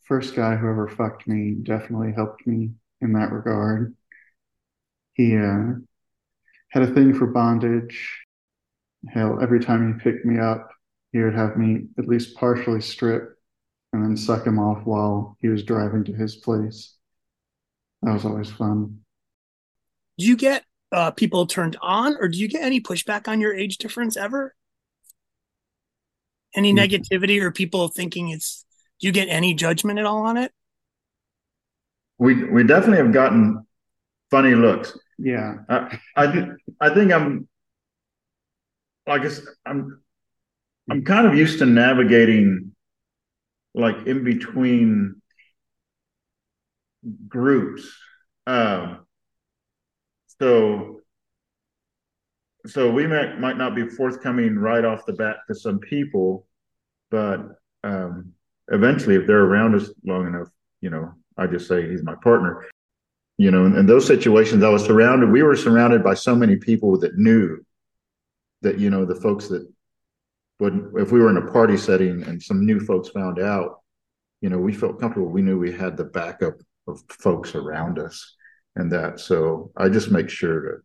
First 0.03 0.35
guy 0.35 0.55
who 0.55 0.69
ever 0.69 0.87
fucked 0.87 1.27
me 1.27 1.55
definitely 1.63 2.13
helped 2.13 2.45
me 2.45 2.71
in 3.01 3.13
that 3.13 3.31
regard. 3.31 3.95
He 5.13 5.37
uh, 5.37 5.73
had 6.69 6.83
a 6.83 6.93
thing 6.93 7.13
for 7.13 7.27
bondage. 7.27 8.25
Hell, 9.09 9.39
every 9.41 9.59
time 9.59 9.93
he 9.93 9.99
picked 10.03 10.25
me 10.25 10.39
up, 10.39 10.69
he 11.11 11.19
would 11.19 11.35
have 11.35 11.57
me 11.57 11.87
at 11.97 12.07
least 12.07 12.35
partially 12.35 12.81
strip 12.81 13.37
and 13.93 14.03
then 14.03 14.15
suck 14.17 14.45
him 14.45 14.59
off 14.59 14.85
while 14.85 15.37
he 15.41 15.47
was 15.47 15.63
driving 15.63 16.03
to 16.05 16.13
his 16.13 16.35
place. 16.35 16.95
That 18.01 18.13
was 18.13 18.25
always 18.25 18.49
fun. 18.49 18.99
Do 20.17 20.25
you 20.25 20.35
get 20.35 20.63
uh, 20.91 21.11
people 21.11 21.45
turned 21.45 21.77
on, 21.81 22.17
or 22.19 22.27
do 22.27 22.37
you 22.37 22.47
get 22.47 22.63
any 22.63 22.81
pushback 22.81 23.27
on 23.27 23.39
your 23.39 23.53
age 23.53 23.77
difference 23.77 24.17
ever? 24.17 24.55
Any 26.55 26.73
mm-hmm. 26.73 26.79
negativity 26.79 27.41
or 27.41 27.51
people 27.51 27.87
thinking 27.87 28.29
it's? 28.29 28.65
Do 28.99 29.07
you 29.07 29.13
get 29.13 29.29
any 29.29 29.53
judgment 29.53 29.99
at 29.99 30.05
all 30.05 30.23
on 30.23 30.37
it? 30.37 30.51
We 32.17 32.43
we 32.43 32.63
definitely 32.63 32.97
have 32.97 33.13
gotten 33.13 33.65
funny 34.29 34.53
looks. 34.53 34.97
Yeah, 35.17 35.55
I 35.69 35.99
I, 36.15 36.45
I 36.79 36.93
think 36.93 37.11
I'm. 37.11 37.47
I 39.07 39.17
guess 39.19 39.41
I'm. 39.65 40.01
I'm 40.89 41.05
kind 41.05 41.25
of 41.25 41.35
used 41.35 41.59
to 41.59 41.65
navigating, 41.65 42.70
like 43.73 44.05
in 44.05 44.23
between 44.23 45.21
groups. 47.27 47.89
Um, 48.47 49.05
so, 50.39 51.01
so 52.65 52.91
we 52.91 53.07
might 53.07 53.39
might 53.39 53.57
not 53.57 53.75
be 53.75 53.87
forthcoming 53.87 54.57
right 54.57 54.83
off 54.83 55.05
the 55.05 55.13
bat 55.13 55.37
to 55.47 55.55
some 55.55 55.79
people, 55.79 56.47
but 57.09 57.39
um, 57.83 58.33
eventually, 58.69 59.15
if 59.15 59.27
they're 59.27 59.43
around 59.43 59.75
us 59.75 59.89
long 60.05 60.27
enough, 60.27 60.47
you 60.81 60.89
know, 60.89 61.13
I 61.37 61.47
just 61.47 61.67
say 61.67 61.89
he's 61.89 62.03
my 62.03 62.15
partner. 62.23 62.65
You 63.37 63.51
know, 63.51 63.65
in, 63.65 63.75
in 63.75 63.85
those 63.85 64.05
situations, 64.05 64.63
I 64.63 64.69
was 64.69 64.85
surrounded. 64.85 65.31
We 65.31 65.43
were 65.43 65.55
surrounded 65.55 66.03
by 66.03 66.13
so 66.13 66.35
many 66.35 66.57
people 66.57 66.99
that 66.99 67.17
knew 67.17 67.63
that 68.61 68.77
you 68.77 68.89
know 68.89 69.05
the 69.05 69.15
folks 69.15 69.47
that 69.47 69.67
would 70.61 70.93
if 70.95 71.11
we 71.11 71.19
were 71.19 71.29
in 71.29 71.37
a 71.37 71.51
party 71.51 71.75
setting 71.75 72.21
and 72.23 72.41
some 72.41 72.65
new 72.65 72.79
folks 72.79 73.09
found 73.09 73.39
out, 73.39 73.79
you 74.41 74.49
know, 74.49 74.59
we 74.59 74.71
felt 74.71 74.99
comfortable. 74.99 75.27
We 75.29 75.41
knew 75.41 75.57
we 75.57 75.71
had 75.71 75.97
the 75.97 76.05
backup 76.05 76.53
of 76.87 77.01
folks 77.09 77.55
around 77.55 77.97
us 77.97 78.35
and 78.75 78.91
that. 78.91 79.19
So 79.19 79.71
I 79.75 79.89
just 79.89 80.11
make 80.11 80.29
sure 80.29 80.61
to 80.61 80.77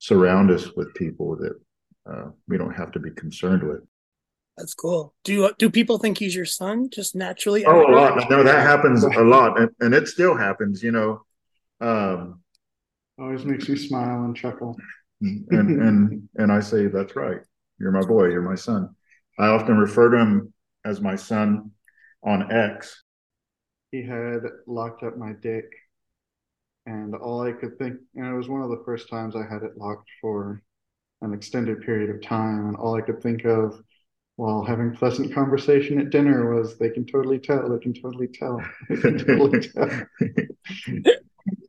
surround 0.00 0.50
us 0.50 0.74
with 0.74 0.92
people 0.94 1.36
that 1.36 1.54
uh, 2.10 2.30
we 2.48 2.58
don't 2.58 2.74
have 2.74 2.90
to 2.92 2.98
be 2.98 3.10
concerned 3.12 3.62
with. 3.62 3.80
That's 4.56 4.74
cool. 4.74 5.14
Do 5.22 5.52
do 5.58 5.70
people 5.70 5.98
think 5.98 6.18
he's 6.18 6.34
your 6.34 6.46
son 6.46 6.88
just 6.90 7.14
naturally? 7.14 7.64
Oh, 7.64 7.86
a 7.86 7.92
lot. 7.94 8.28
No, 8.28 8.42
that 8.42 8.62
happens 8.62 9.04
a 9.04 9.22
lot, 9.22 9.60
and, 9.60 9.70
and 9.80 9.94
it 9.94 10.08
still 10.08 10.34
happens. 10.34 10.82
You 10.82 10.92
know, 10.92 11.20
um, 11.80 12.40
always 13.20 13.44
makes 13.44 13.68
me 13.68 13.76
smile 13.76 14.24
and 14.24 14.34
chuckle. 14.34 14.74
and 15.20 15.46
and 15.50 16.28
and 16.36 16.50
I 16.50 16.60
say 16.60 16.86
that's 16.86 17.14
right. 17.14 17.40
You're 17.78 17.92
my 17.92 18.06
boy. 18.06 18.28
You're 18.28 18.40
my 18.40 18.54
son. 18.54 18.95
I 19.38 19.48
often 19.48 19.76
refer 19.78 20.10
to 20.10 20.18
him 20.18 20.54
as 20.84 21.00
my 21.00 21.16
son 21.16 21.72
on 22.22 22.50
X. 22.50 23.02
He 23.92 24.02
had 24.02 24.42
locked 24.66 25.02
up 25.02 25.16
my 25.16 25.32
dick 25.32 25.66
and 26.86 27.14
all 27.14 27.42
I 27.42 27.52
could 27.52 27.78
think, 27.78 27.98
and 28.14 28.26
it 28.26 28.36
was 28.36 28.48
one 28.48 28.62
of 28.62 28.70
the 28.70 28.82
first 28.84 29.08
times 29.08 29.34
I 29.34 29.42
had 29.42 29.62
it 29.62 29.76
locked 29.76 30.08
for 30.20 30.62
an 31.20 31.34
extended 31.34 31.82
period 31.82 32.10
of 32.10 32.22
time, 32.22 32.68
and 32.68 32.76
all 32.76 32.94
I 32.94 33.00
could 33.00 33.22
think 33.22 33.44
of 33.44 33.82
while 34.36 34.62
having 34.62 34.94
pleasant 34.94 35.34
conversation 35.34 35.98
at 35.98 36.10
dinner 36.10 36.54
was, 36.54 36.78
"They 36.78 36.90
can 36.90 37.06
totally 37.06 37.38
tell. 37.38 37.68
They 37.68 37.78
can 37.78 37.94
totally 37.94 38.28
tell. 38.28 38.62
They 38.88 38.96
can 38.96 39.18
totally 39.18 39.60
tell." 39.60 39.90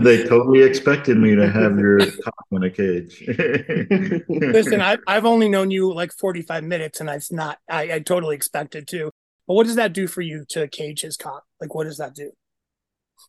they 0.00 0.24
totally 0.24 0.62
expected 0.62 1.16
me 1.18 1.34
to 1.34 1.48
have 1.48 1.78
your 1.78 1.98
top 1.98 2.46
in 2.50 2.62
a 2.62 2.70
cage. 2.70 3.24
Listen, 4.28 4.80
I've 4.80 5.00
I've 5.06 5.24
only 5.24 5.48
known 5.48 5.70
you 5.70 5.92
like 5.92 6.12
forty 6.12 6.42
five 6.42 6.64
minutes, 6.64 7.00
and 7.00 7.10
I've 7.10 7.24
not. 7.30 7.58
I, 7.68 7.94
I 7.94 7.98
totally 8.00 8.36
expected 8.36 8.88
to. 8.88 9.10
But 9.46 9.54
what 9.54 9.66
does 9.66 9.76
that 9.76 9.92
do 9.92 10.06
for 10.06 10.22
you 10.22 10.44
to 10.50 10.68
cage 10.68 11.02
his 11.02 11.16
cock? 11.16 11.44
Like, 11.60 11.74
what 11.74 11.84
does 11.84 11.98
that 11.98 12.14
do? 12.14 12.30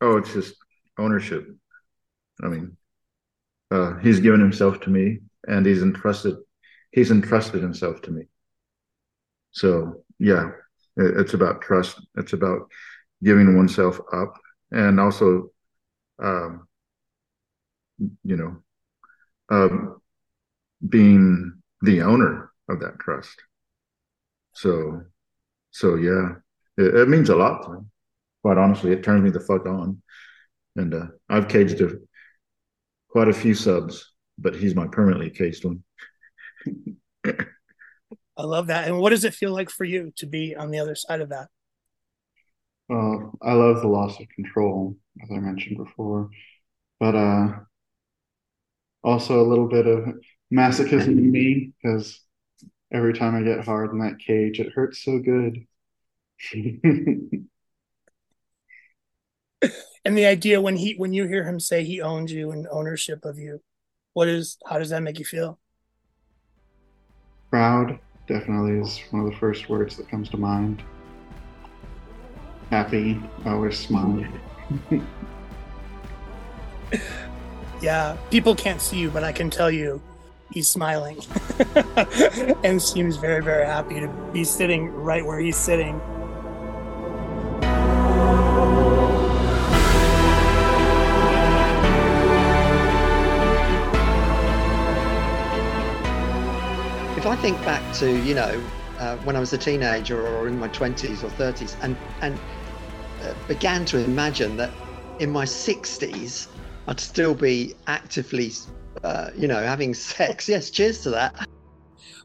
Oh, 0.02 0.18
it's 0.18 0.34
just 0.34 0.56
ownership. 0.98 1.48
I 2.44 2.48
mean, 2.48 2.78
uh, 3.72 3.98
he's 3.98 4.20
given 4.20 4.40
himself 4.40 4.80
to 4.82 4.90
me, 4.90 5.20
and 5.48 5.66
he's 5.66 5.82
entrusted 5.82 6.38
he's 6.94 7.12
entrusted 7.12 7.62
himself 7.62 8.02
to 8.04 8.12
me. 8.12 8.24
So 9.52 10.04
yeah, 10.20 10.52
it, 10.96 11.18
it's 11.18 11.34
about 11.34 11.62
trust. 11.62 12.00
It's 12.16 12.34
about 12.34 12.70
giving 13.24 13.58
oneself 13.58 14.00
up, 14.14 14.34
and 14.72 15.00
also, 15.00 15.52
um, 16.22 16.68
you 18.24 18.38
know, 18.38 18.58
um, 19.50 20.02
being 20.88 21.62
the 21.82 22.02
owner 22.02 22.52
of 22.70 22.80
that 22.80 23.00
trust. 23.00 23.36
So, 24.54 25.04
so 25.72 25.96
yeah, 25.96 26.30
it, 26.78 26.96
it 26.96 27.10
means 27.10 27.30
a 27.30 27.36
lot 27.36 27.64
to 27.64 27.74
me. 27.74 27.80
Quite 28.42 28.58
honestly, 28.58 28.92
it 28.92 29.04
turns 29.04 29.24
me 29.24 29.30
the 29.30 29.40
fuck 29.40 29.66
on 29.66 30.02
and 30.76 30.94
uh, 30.94 31.06
I've 31.30 31.48
caged 31.48 31.82
a, 31.82 31.92
quite 33.10 33.28
a 33.28 33.34
few 33.34 33.54
subs, 33.54 34.12
but 34.38 34.56
he's 34.56 34.76
my 34.76 34.88
permanently 34.88 35.30
caged 35.30 35.66
one. 35.66 35.84
I 38.36 38.44
love 38.44 38.68
that. 38.68 38.88
And 38.88 39.00
what 39.00 39.12
does 39.12 39.26
it 39.26 39.34
feel 39.34 39.54
like 39.54 39.70
for 39.70 39.84
you 39.84 40.12
to 40.18 40.26
be 40.26 40.56
on 40.56 40.72
the 40.72 40.80
other 40.80 40.96
side 40.96 41.22
of 41.22 41.30
that? 41.30 41.50
Well, 42.90 43.38
I 43.42 43.54
love 43.54 43.82
the 43.82 43.88
loss 43.88 44.20
of 44.20 44.28
control, 44.30 44.98
as 45.24 45.32
I 45.32 45.40
mentioned 45.40 45.78
before, 45.78 46.30
but 47.00 47.16
uh, 47.16 47.48
also 49.04 49.42
a 49.42 49.48
little 49.48 49.68
bit 49.68 49.88
of 49.88 50.16
masochism 50.54 51.18
in 51.18 51.32
me 51.32 51.72
because 51.82 52.22
every 52.92 53.14
time 53.14 53.36
I 53.36 53.42
get 53.42 53.66
hard 53.66 53.92
in 53.92 54.00
that 54.00 54.20
cage, 54.20 54.60
it 54.60 54.74
hurts 54.74 55.04
so 55.04 55.20
good. 55.20 55.66
and 60.06 60.18
the 60.18 60.26
idea 60.26 60.60
when 60.60 60.76
he 60.76 60.94
when 60.96 61.14
you 61.14 61.26
hear 61.26 61.46
him 61.46 61.60
say 61.60 61.84
he 61.84 62.02
owns 62.02 62.32
you 62.34 62.52
and 62.52 62.68
ownership 62.70 63.24
of 63.24 63.38
you 63.38 63.62
what 64.14 64.28
is 64.28 64.58
how 64.68 64.78
does 64.78 64.90
that 64.90 65.04
make 65.04 65.20
you 65.20 65.26
feel? 65.26 65.60
Proud 67.50 68.00
definitely 68.28 68.80
is 68.80 69.00
one 69.12 69.26
of 69.26 69.32
the 69.32 69.38
first 69.38 69.70
words 69.70 69.98
that 69.98 70.10
comes 70.10 70.30
to 70.30 70.38
mind. 70.38 70.84
Happy 72.70 73.22
always 73.46 73.78
smiling 73.78 74.32
yeah, 77.82 78.18
people 78.30 78.56
can't 78.56 78.82
see 78.82 78.98
you, 79.00 79.10
but 79.10 79.24
I 79.24 79.32
can 79.32 79.50
tell 79.50 79.72
you 79.72 80.02
he's 80.52 80.68
smiling 80.68 81.20
and 82.64 82.82
seems 82.82 83.18
very, 83.18 83.44
very 83.44 83.66
happy 83.66 84.00
to 84.00 84.08
be 84.32 84.44
sitting 84.44 84.90
right 84.90 85.26
where 85.26 85.40
he's 85.40 85.58
sitting. 85.58 86.00
If 97.18 97.28
I 97.28 97.36
think 97.38 97.58
back 97.64 97.94
to, 97.96 98.12
you 98.24 98.36
know, 98.36 98.62
uh, 99.00 99.18
when 99.18 99.36
I 99.36 99.40
was 99.40 99.54
a 99.54 99.58
teenager 99.58 100.28
or 100.28 100.48
in 100.48 100.60
my 100.60 100.68
20s 100.70 101.24
or 101.24 101.30
30s, 101.30 101.76
and, 101.82 101.98
and 102.22 102.38
began 103.48 103.86
to 103.86 103.98
imagine 103.98 104.58
that 104.58 104.72
in 105.20 105.30
my 105.32 105.46
60s, 105.46 106.48
I'd 106.88 107.00
still 107.00 107.34
be 107.34 107.76
actively, 107.88 108.52
uh, 109.04 109.30
you 109.36 109.48
know, 109.48 109.62
having 109.62 109.94
sex. 109.94 110.50
Yes, 110.54 110.70
cheers 110.70 111.02
to 111.02 111.10
that. 111.12 111.48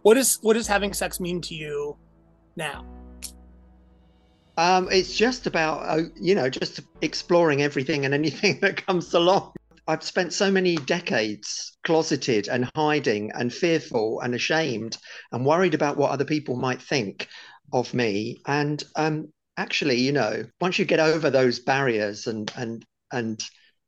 What 0.03 0.17
is 0.17 0.39
what 0.43 0.55
does 0.55 0.67
having 0.67 0.93
sex 0.93 1.21
mean 1.21 1.41
to 1.43 1.55
you 1.55 1.97
now? 2.57 2.85
Um, 4.57 4.89
it's 4.91 5.15
just 5.15 5.47
about, 5.47 5.83
uh, 5.89 6.03
you 6.21 6.35
know, 6.35 6.51
just 6.51 6.81
exploring 7.01 7.63
everything 7.63 8.05
and 8.05 8.13
anything 8.13 8.59
that 8.63 8.85
comes 8.87 9.15
along. 9.15 9.53
I've 9.87 10.03
spent 10.03 10.33
so 10.33 10.51
many 10.51 10.77
decades 10.77 11.79
closeted 11.85 12.49
and 12.49 12.71
hiding 12.75 13.31
and 13.35 13.53
fearful 13.53 14.21
and 14.21 14.35
ashamed 14.35 14.99
and 15.33 15.47
worried 15.47 15.75
about 15.75 15.97
what 15.97 16.11
other 16.11 16.27
people 16.27 16.57
might 16.57 16.83
think 16.83 17.29
of 17.73 17.95
me. 17.95 18.43
And 18.47 18.83
um, 18.97 19.33
actually, 19.59 19.97
you 19.97 20.13
know, 20.13 20.45
once 20.61 20.79
you 20.79 20.85
get 20.85 21.01
over 21.01 21.29
those 21.29 21.59
barriers 21.59 22.27
and 22.27 22.51
and 22.57 22.85
and 23.13 23.43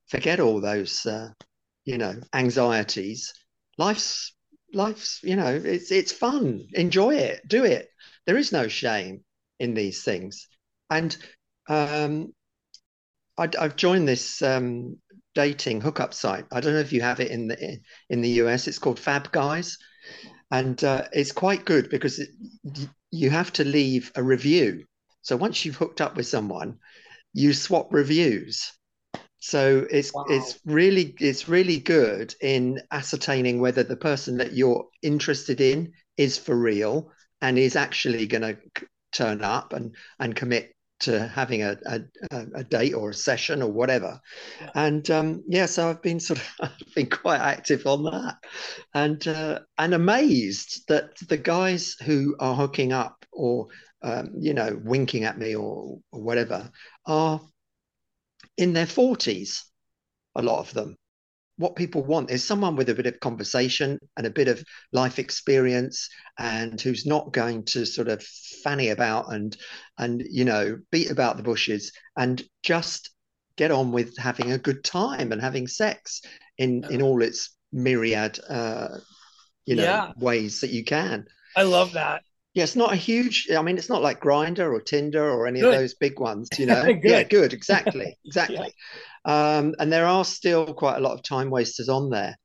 forget 0.09 0.40
all 0.40 0.61
those, 0.61 1.06
uh, 1.06 1.30
you 1.85 1.96
know, 1.96 2.20
anxieties, 2.35 3.33
life's 3.78 4.35
life's, 4.74 5.20
you 5.22 5.37
know, 5.37 5.54
it's 5.64 5.90
it's 5.90 6.12
fun. 6.12 6.66
Enjoy 6.74 7.14
it. 7.14 7.46
Do 7.48 7.64
it. 7.64 7.88
There 8.26 8.37
is 8.37 8.52
no 8.52 8.68
shame 8.68 9.24
in 9.59 9.74
these 9.74 10.02
things. 10.02 10.48
And 10.90 11.16
um, 11.68 12.35
I, 13.38 13.48
have 13.59 13.76
joined 13.76 14.09
this 14.09 14.42
um, 14.42 14.98
dating 15.35 15.80
hookup 15.80 16.12
site. 16.12 16.46
I 16.52 16.61
don't 16.61 16.74
know 16.74 16.80
if 16.80 16.92
you 16.92 17.02
have 17.02 17.20
it 17.20 17.30
in 17.30 17.48
the 17.48 17.78
in 18.11 18.20
the 18.20 18.40
US. 18.42 18.66
It's 18.66 18.78
called 18.78 18.98
Fab 18.98 19.30
Guys, 19.30 19.78
and 20.50 20.83
uh, 20.83 21.04
it's 21.12 21.33
quite 21.33 21.64
good 21.64 21.90
because 21.90 22.18
it, 22.18 22.30
you 23.12 23.30
have 23.30 23.52
to 23.54 23.64
leave 23.64 24.11
a 24.16 24.22
review. 24.22 24.85
So 25.22 25.37
once 25.37 25.64
you've 25.64 25.76
hooked 25.76 26.00
up 26.00 26.16
with 26.16 26.26
someone, 26.26 26.78
you 27.33 27.52
swap 27.52 27.92
reviews. 27.92 28.72
So 29.38 29.87
it's 29.90 30.12
wow. 30.12 30.26
it's 30.28 30.61
really 30.66 31.14
it's 31.18 31.48
really 31.48 31.78
good 31.78 32.35
in 32.42 32.80
ascertaining 32.90 33.61
whether 33.61 33.83
the 33.83 33.96
person 33.96 34.37
that 34.38 34.52
you're 34.52 34.87
interested 35.02 35.61
in 35.61 35.92
is 36.16 36.37
for 36.37 36.54
real 36.54 37.11
and 37.40 37.59
is 37.59 37.76
actually 37.76 38.26
going 38.26 38.42
to 38.42 38.59
turn 39.12 39.42
up 39.42 39.72
and 39.72 39.94
and 40.18 40.37
commit 40.37 40.74
to 41.00 41.26
having 41.28 41.62
a, 41.62 41.76
a, 41.87 42.00
a, 42.54 42.62
date 42.62 42.92
or 42.92 43.11
a 43.11 43.14
session 43.14 43.62
or 43.62 43.70
whatever. 43.70 44.20
Yeah. 44.61 44.70
And 44.74 45.11
um, 45.11 45.44
yeah, 45.48 45.64
so 45.64 45.88
I've 45.88 46.02
been 46.02 46.20
sort 46.20 46.40
of 46.40 46.48
I've 46.61 46.94
been 46.94 47.09
quite 47.09 47.40
active 47.40 47.87
on 47.87 48.04
that, 48.04 48.37
and 48.94 49.26
uh, 49.26 49.61
and 49.78 49.94
amazed 49.94 50.87
that 50.88 51.16
the 51.28 51.38
guys 51.38 51.96
who 52.04 52.37
are 52.38 52.54
hooking 52.54 52.92
up 52.92 53.24
or 53.33 53.68
um, 54.02 54.32
you 54.38 54.54
know 54.54 54.80
winking 54.82 55.24
at 55.24 55.38
me 55.38 55.54
or, 55.54 55.98
or 56.12 56.22
whatever 56.22 56.70
are 57.06 57.40
in 58.56 58.72
their 58.72 58.86
forties, 58.86 59.64
a 60.34 60.42
lot 60.42 60.60
of 60.60 60.72
them, 60.74 60.96
what 61.56 61.76
people 61.76 62.02
want 62.02 62.30
is 62.30 62.42
someone 62.42 62.74
with 62.74 62.88
a 62.88 62.94
bit 62.94 63.06
of 63.06 63.20
conversation 63.20 63.98
and 64.16 64.26
a 64.26 64.30
bit 64.30 64.48
of 64.48 64.64
life 64.92 65.18
experience 65.18 66.08
and 66.38 66.80
who's 66.80 67.04
not 67.04 67.32
going 67.32 67.64
to 67.64 67.84
sort 67.84 68.08
of 68.08 68.22
fanny 68.64 68.88
about 68.88 69.32
and 69.32 69.56
and 69.98 70.22
you 70.30 70.44
know 70.44 70.78
beat 70.90 71.10
about 71.10 71.36
the 71.36 71.42
bushes 71.42 71.92
and 72.16 72.42
just 72.62 73.10
get 73.56 73.70
on 73.70 73.92
with 73.92 74.16
having 74.16 74.52
a 74.52 74.58
good 74.58 74.82
time 74.82 75.32
and 75.32 75.40
having 75.40 75.66
sex 75.66 76.22
in 76.56 76.82
in 76.90 77.02
all 77.02 77.20
its 77.20 77.54
myriad 77.72 78.38
uh 78.48 78.88
you 79.66 79.76
know 79.76 79.82
yeah. 79.82 80.12
ways 80.16 80.62
that 80.62 80.70
you 80.70 80.82
can. 80.82 81.26
I 81.54 81.62
love 81.62 81.92
that 81.92 82.22
yeah, 82.54 82.64
it's 82.64 82.76
not 82.76 82.92
a 82.92 82.96
huge. 82.96 83.48
I 83.50 83.62
mean, 83.62 83.78
it's 83.78 83.88
not 83.88 84.02
like 84.02 84.20
Grindr 84.20 84.72
or 84.72 84.80
Tinder 84.80 85.30
or 85.30 85.46
any 85.46 85.60
good. 85.60 85.72
of 85.72 85.80
those 85.80 85.94
big 85.94 86.18
ones. 86.18 86.48
You 86.58 86.66
know, 86.66 86.82
good. 86.84 87.00
yeah, 87.04 87.22
good, 87.22 87.52
exactly, 87.52 88.18
exactly. 88.24 88.74
yeah. 89.26 89.56
um, 89.58 89.74
and 89.78 89.92
there 89.92 90.06
are 90.06 90.24
still 90.24 90.74
quite 90.74 90.96
a 90.96 91.00
lot 91.00 91.12
of 91.12 91.22
time 91.22 91.50
wasters 91.50 91.88
on 91.88 92.10
there, 92.10 92.36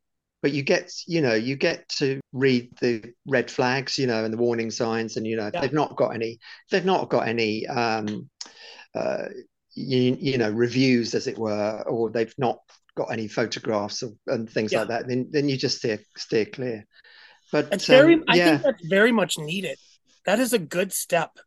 but 0.44 0.52
you 0.52 0.62
get, 0.62 0.92
you 1.08 1.22
know, 1.22 1.34
you 1.34 1.56
get 1.56 1.90
to 1.98 2.20
read 2.34 2.70
the 2.82 3.14
red 3.26 3.50
flags, 3.50 3.98
you 3.98 4.06
know, 4.06 4.24
and 4.24 4.34
the 4.34 4.38
warning 4.38 4.70
signs, 4.70 5.18
and 5.18 5.26
you 5.26 5.38
know, 5.38 5.48
if 5.48 5.56
yeah. 5.56 5.62
they've 5.62 5.74
not 5.74 5.96
got 5.96 6.14
any, 6.14 6.38
they've 6.70 6.86
not 6.86 7.10
got 7.10 7.28
any, 7.28 7.66
um, 7.66 8.30
uh, 8.94 9.26
you, 9.74 10.16
you 10.20 10.38
know, 10.38 10.52
reviews 10.52 11.16
as 11.16 11.26
it 11.26 11.38
were, 11.38 11.84
or 11.88 12.12
they've 12.12 12.34
not 12.38 12.60
got 12.96 13.12
any 13.12 13.28
photographs 13.28 14.04
of, 14.04 14.14
and 14.28 14.48
things 14.50 14.72
yeah. 14.72 14.80
like 14.80 14.90
that, 14.90 15.08
then 15.08 15.30
then 15.32 15.50
you 15.50 15.58
just 15.58 15.80
steer 15.80 16.00
steer 16.16 16.46
clear. 16.46 16.86
But 17.52 17.70
it's 17.72 17.88
very, 17.88 18.16
um, 18.16 18.24
I 18.28 18.38
think 18.38 18.62
that's 18.62 18.86
very 18.86 19.12
much 19.12 19.40
needed 19.40 19.78
that 20.26 20.40
is 20.40 20.54
a 20.54 20.60
good 20.60 20.92
step 20.92 21.38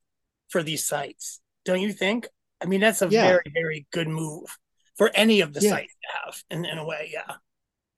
for 0.48 0.62
these 0.62 0.86
sites, 0.86 1.40
don't 1.64 1.80
you 1.80 1.92
think? 1.92 2.28
I 2.60 2.66
mean, 2.66 2.80
that's 2.80 3.02
a 3.02 3.08
yeah. 3.08 3.26
very, 3.28 3.52
very 3.52 3.86
good 3.92 4.08
move 4.08 4.58
for 4.96 5.10
any 5.14 5.40
of 5.40 5.52
the 5.52 5.60
yeah. 5.60 5.70
sites 5.70 5.94
to 6.02 6.08
have 6.24 6.42
in, 6.50 6.64
in 6.64 6.78
a 6.78 6.84
way. 6.84 7.10
Yeah. 7.12 7.34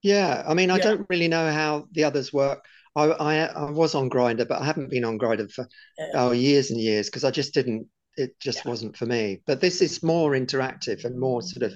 Yeah. 0.03 0.45
I 0.47 0.55
mean, 0.55 0.71
I 0.71 0.77
yeah. 0.77 0.85
don't 0.85 1.07
really 1.09 1.29
know 1.29 1.51
how 1.51 1.87
the 1.93 2.05
others 2.05 2.33
work. 2.33 2.65
I, 2.97 3.05
I, 3.05 3.37
I 3.45 3.71
was 3.71 3.95
on 3.95 4.11
Grindr, 4.11 4.49
but 4.49 4.61
I 4.61 4.65
haven't 4.65 4.91
been 4.91 5.05
on 5.05 5.19
Grindr 5.19 5.51
for 5.51 5.69
oh 6.15 6.33
years 6.33 6.71
and 6.71 6.81
years 6.81 7.07
because 7.07 7.25
I 7.25 7.31
just 7.31 7.55
didn't. 7.55 7.87
It 8.17 8.39
just 8.41 8.67
wasn't 8.67 8.97
for 8.97 9.07
me. 9.07 9.41
But 9.47 9.61
this 9.61 9.81
is 9.81 10.03
more 10.03 10.33
interactive 10.33 11.05
and 11.05 11.19
more 11.19 11.41
sort 11.43 11.63
of. 11.63 11.73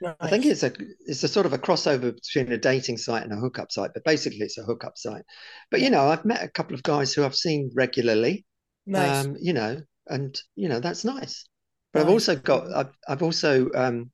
Nice. 0.00 0.14
I 0.20 0.28
think 0.28 0.46
it's 0.46 0.62
a 0.62 0.72
it's 1.06 1.24
a 1.24 1.28
sort 1.28 1.46
of 1.46 1.52
a 1.52 1.58
crossover 1.58 2.14
between 2.14 2.52
a 2.52 2.58
dating 2.58 2.98
site 2.98 3.24
and 3.24 3.32
a 3.32 3.36
hookup 3.36 3.72
site, 3.72 3.90
but 3.94 4.04
basically 4.04 4.40
it's 4.40 4.58
a 4.58 4.62
hookup 4.62 4.96
site. 4.96 5.24
But 5.70 5.80
you 5.80 5.90
know, 5.90 6.08
I've 6.08 6.24
met 6.24 6.42
a 6.42 6.48
couple 6.48 6.74
of 6.74 6.82
guys 6.82 7.12
who 7.12 7.24
I've 7.24 7.34
seen 7.34 7.70
regularly, 7.74 8.44
Nice. 8.88 9.26
Um, 9.26 9.36
you 9.38 9.52
know, 9.52 9.82
and 10.06 10.40
you 10.56 10.68
know 10.68 10.80
that's 10.80 11.04
nice. 11.04 11.44
But 11.92 12.00
nice. 12.00 12.06
I've 12.06 12.12
also 12.12 12.36
got 12.36 12.72
I've, 12.74 12.92
I've 13.06 13.22
also 13.22 13.70
um, 13.74 14.10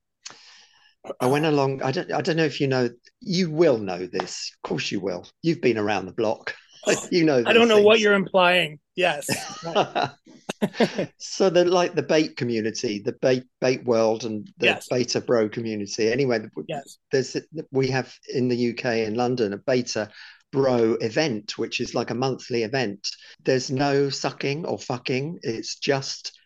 I 1.20 1.26
went 1.26 1.46
along. 1.46 1.80
I 1.82 1.92
don't 1.92 2.12
I 2.12 2.20
don't 2.20 2.36
know 2.36 2.44
if 2.44 2.60
you 2.60 2.66
know. 2.66 2.90
You 3.20 3.50
will 3.50 3.78
know 3.78 4.06
this. 4.06 4.50
Of 4.56 4.68
course 4.68 4.90
you 4.90 4.98
will. 5.00 5.26
You've 5.42 5.60
been 5.60 5.78
around 5.78 6.06
the 6.06 6.12
block. 6.12 6.54
you 7.10 7.24
know. 7.24 7.42
I 7.46 7.52
don't 7.52 7.68
know 7.68 7.76
things. 7.76 7.86
what 7.86 8.00
you're 8.00 8.14
implying. 8.14 8.78
Yes. 8.96 9.26
so 11.18 11.50
the 11.50 11.64
like 11.64 11.94
the 11.94 12.02
bait 12.02 12.36
community, 12.36 13.00
the 13.00 13.16
bait 13.20 13.44
bait 13.60 13.84
world, 13.84 14.24
and 14.24 14.48
the 14.58 14.66
yes. 14.66 14.88
beta 14.88 15.20
bro 15.20 15.48
community. 15.48 16.10
Anyway, 16.10 16.40
yes. 16.68 16.98
there's 17.10 17.36
we 17.72 17.88
have 17.88 18.14
in 18.32 18.48
the 18.48 18.70
UK 18.70 19.06
in 19.06 19.14
London 19.14 19.52
a 19.52 19.58
beta 19.58 20.10
bro 20.52 20.94
event, 21.00 21.58
which 21.58 21.80
is 21.80 21.94
like 21.94 22.10
a 22.10 22.14
monthly 22.14 22.62
event. 22.62 23.08
There's 23.44 23.70
no 23.70 24.08
sucking 24.08 24.64
or 24.64 24.78
fucking, 24.78 25.40
it's 25.42 25.76
just 25.76 26.38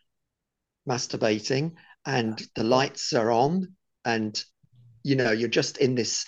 masturbating, 0.89 1.75
and 2.07 2.43
the 2.55 2.65
lights 2.65 3.13
are 3.13 3.31
on, 3.31 3.75
and 4.05 4.43
you 5.03 5.17
know, 5.17 5.31
you're 5.31 5.49
just 5.49 5.77
in 5.77 5.95
this 5.95 6.25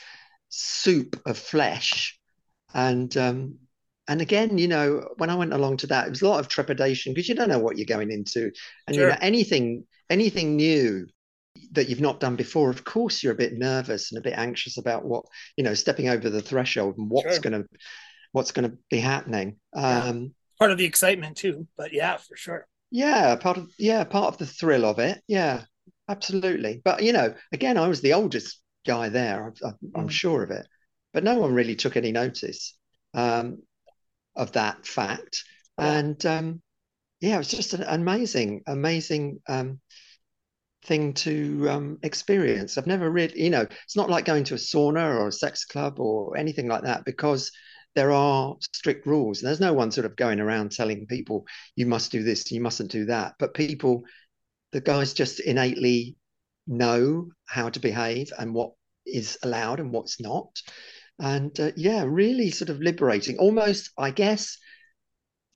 soup 0.50 1.20
of 1.26 1.38
flesh. 1.38 2.18
And 2.72 3.14
um, 3.16 3.58
and 4.10 4.20
again, 4.20 4.58
you 4.58 4.66
know, 4.66 5.08
when 5.18 5.30
I 5.30 5.36
went 5.36 5.52
along 5.52 5.76
to 5.78 5.86
that, 5.86 6.08
it 6.08 6.10
was 6.10 6.20
a 6.20 6.28
lot 6.28 6.40
of 6.40 6.48
trepidation 6.48 7.14
because 7.14 7.28
you 7.28 7.36
don't 7.36 7.48
know 7.48 7.60
what 7.60 7.78
you're 7.78 7.86
going 7.86 8.10
into, 8.10 8.50
and 8.88 8.96
sure. 8.96 9.04
you 9.04 9.10
know, 9.10 9.18
anything 9.20 9.84
anything 10.10 10.56
new 10.56 11.06
that 11.70 11.88
you've 11.88 12.00
not 12.00 12.18
done 12.18 12.34
before, 12.34 12.70
of 12.70 12.82
course 12.82 13.22
you're 13.22 13.32
a 13.32 13.36
bit 13.36 13.52
nervous 13.52 14.10
and 14.10 14.18
a 14.18 14.22
bit 14.22 14.36
anxious 14.36 14.78
about 14.78 15.04
what 15.04 15.26
you 15.56 15.62
know, 15.62 15.74
stepping 15.74 16.08
over 16.08 16.28
the 16.28 16.42
threshold 16.42 16.98
and 16.98 17.08
what's 17.08 17.34
sure. 17.34 17.38
going 17.38 17.62
to 17.62 17.68
what's 18.32 18.50
going 18.50 18.68
to 18.68 18.76
be 18.90 18.98
happening. 18.98 19.58
Um, 19.74 20.34
part 20.58 20.72
of 20.72 20.78
the 20.78 20.86
excitement 20.86 21.36
too, 21.36 21.68
but 21.76 21.92
yeah, 21.92 22.16
for 22.16 22.36
sure. 22.36 22.66
Yeah, 22.90 23.36
part 23.36 23.58
of 23.58 23.70
yeah, 23.78 24.02
part 24.02 24.34
of 24.34 24.38
the 24.38 24.46
thrill 24.46 24.86
of 24.86 24.98
it. 24.98 25.22
Yeah, 25.28 25.62
absolutely. 26.08 26.82
But 26.84 27.04
you 27.04 27.12
know, 27.12 27.32
again, 27.52 27.78
I 27.78 27.86
was 27.86 28.00
the 28.00 28.14
oldest 28.14 28.60
guy 28.84 29.08
there. 29.08 29.54
I, 29.64 29.68
am 30.00 30.08
mm. 30.08 30.10
sure 30.10 30.42
of 30.42 30.50
it. 30.50 30.66
But 31.14 31.22
no 31.22 31.38
one 31.38 31.54
really 31.54 31.76
took 31.76 31.96
any 31.96 32.10
notice 32.10 32.76
um, 33.14 33.62
of 34.36 34.52
that 34.52 34.86
fact. 34.86 35.44
And 35.78 36.24
um, 36.26 36.62
yeah, 37.20 37.36
it 37.36 37.38
was 37.38 37.48
just 37.48 37.74
an 37.74 37.82
amazing, 37.82 38.62
amazing 38.66 39.40
um, 39.48 39.80
thing 40.84 41.14
to 41.14 41.68
um, 41.68 41.98
experience. 42.02 42.78
I've 42.78 42.86
never 42.86 43.10
really, 43.10 43.42
you 43.42 43.50
know, 43.50 43.62
it's 43.62 43.96
not 43.96 44.10
like 44.10 44.24
going 44.24 44.44
to 44.44 44.54
a 44.54 44.58
sauna 44.58 45.18
or 45.18 45.28
a 45.28 45.32
sex 45.32 45.64
club 45.64 46.00
or 46.00 46.36
anything 46.36 46.68
like 46.68 46.82
that 46.82 47.04
because 47.04 47.50
there 47.94 48.12
are 48.12 48.56
strict 48.60 49.06
rules. 49.06 49.40
There's 49.40 49.60
no 49.60 49.72
one 49.72 49.90
sort 49.90 50.06
of 50.06 50.16
going 50.16 50.40
around 50.40 50.72
telling 50.72 51.06
people 51.06 51.46
you 51.76 51.86
must 51.86 52.12
do 52.12 52.22
this, 52.22 52.50
you 52.50 52.60
mustn't 52.60 52.90
do 52.90 53.06
that. 53.06 53.34
But 53.38 53.54
people, 53.54 54.02
the 54.72 54.80
guys 54.80 55.12
just 55.12 55.40
innately 55.40 56.16
know 56.66 57.30
how 57.46 57.68
to 57.68 57.80
behave 57.80 58.32
and 58.38 58.54
what 58.54 58.72
is 59.06 59.38
allowed 59.42 59.80
and 59.80 59.92
what's 59.92 60.20
not. 60.20 60.62
And 61.20 61.58
uh, 61.60 61.72
yeah, 61.76 62.04
really 62.04 62.50
sort 62.50 62.70
of 62.70 62.80
liberating. 62.80 63.38
Almost, 63.38 63.90
I 63.98 64.10
guess, 64.10 64.58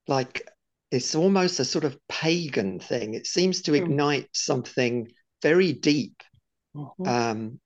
like 0.08 0.48
it's 0.90 1.14
almost 1.14 1.60
a 1.60 1.64
sort 1.64 1.84
of 1.84 1.98
pagan 2.08 2.78
thing. 2.80 3.14
It 3.14 3.26
seems 3.26 3.62
to 3.62 3.72
hmm. 3.76 3.84
ignite 3.84 4.28
something 4.32 5.08
very 5.42 5.72
deep 5.72 6.22
mm-hmm. 6.76 7.08
um, 7.08 7.60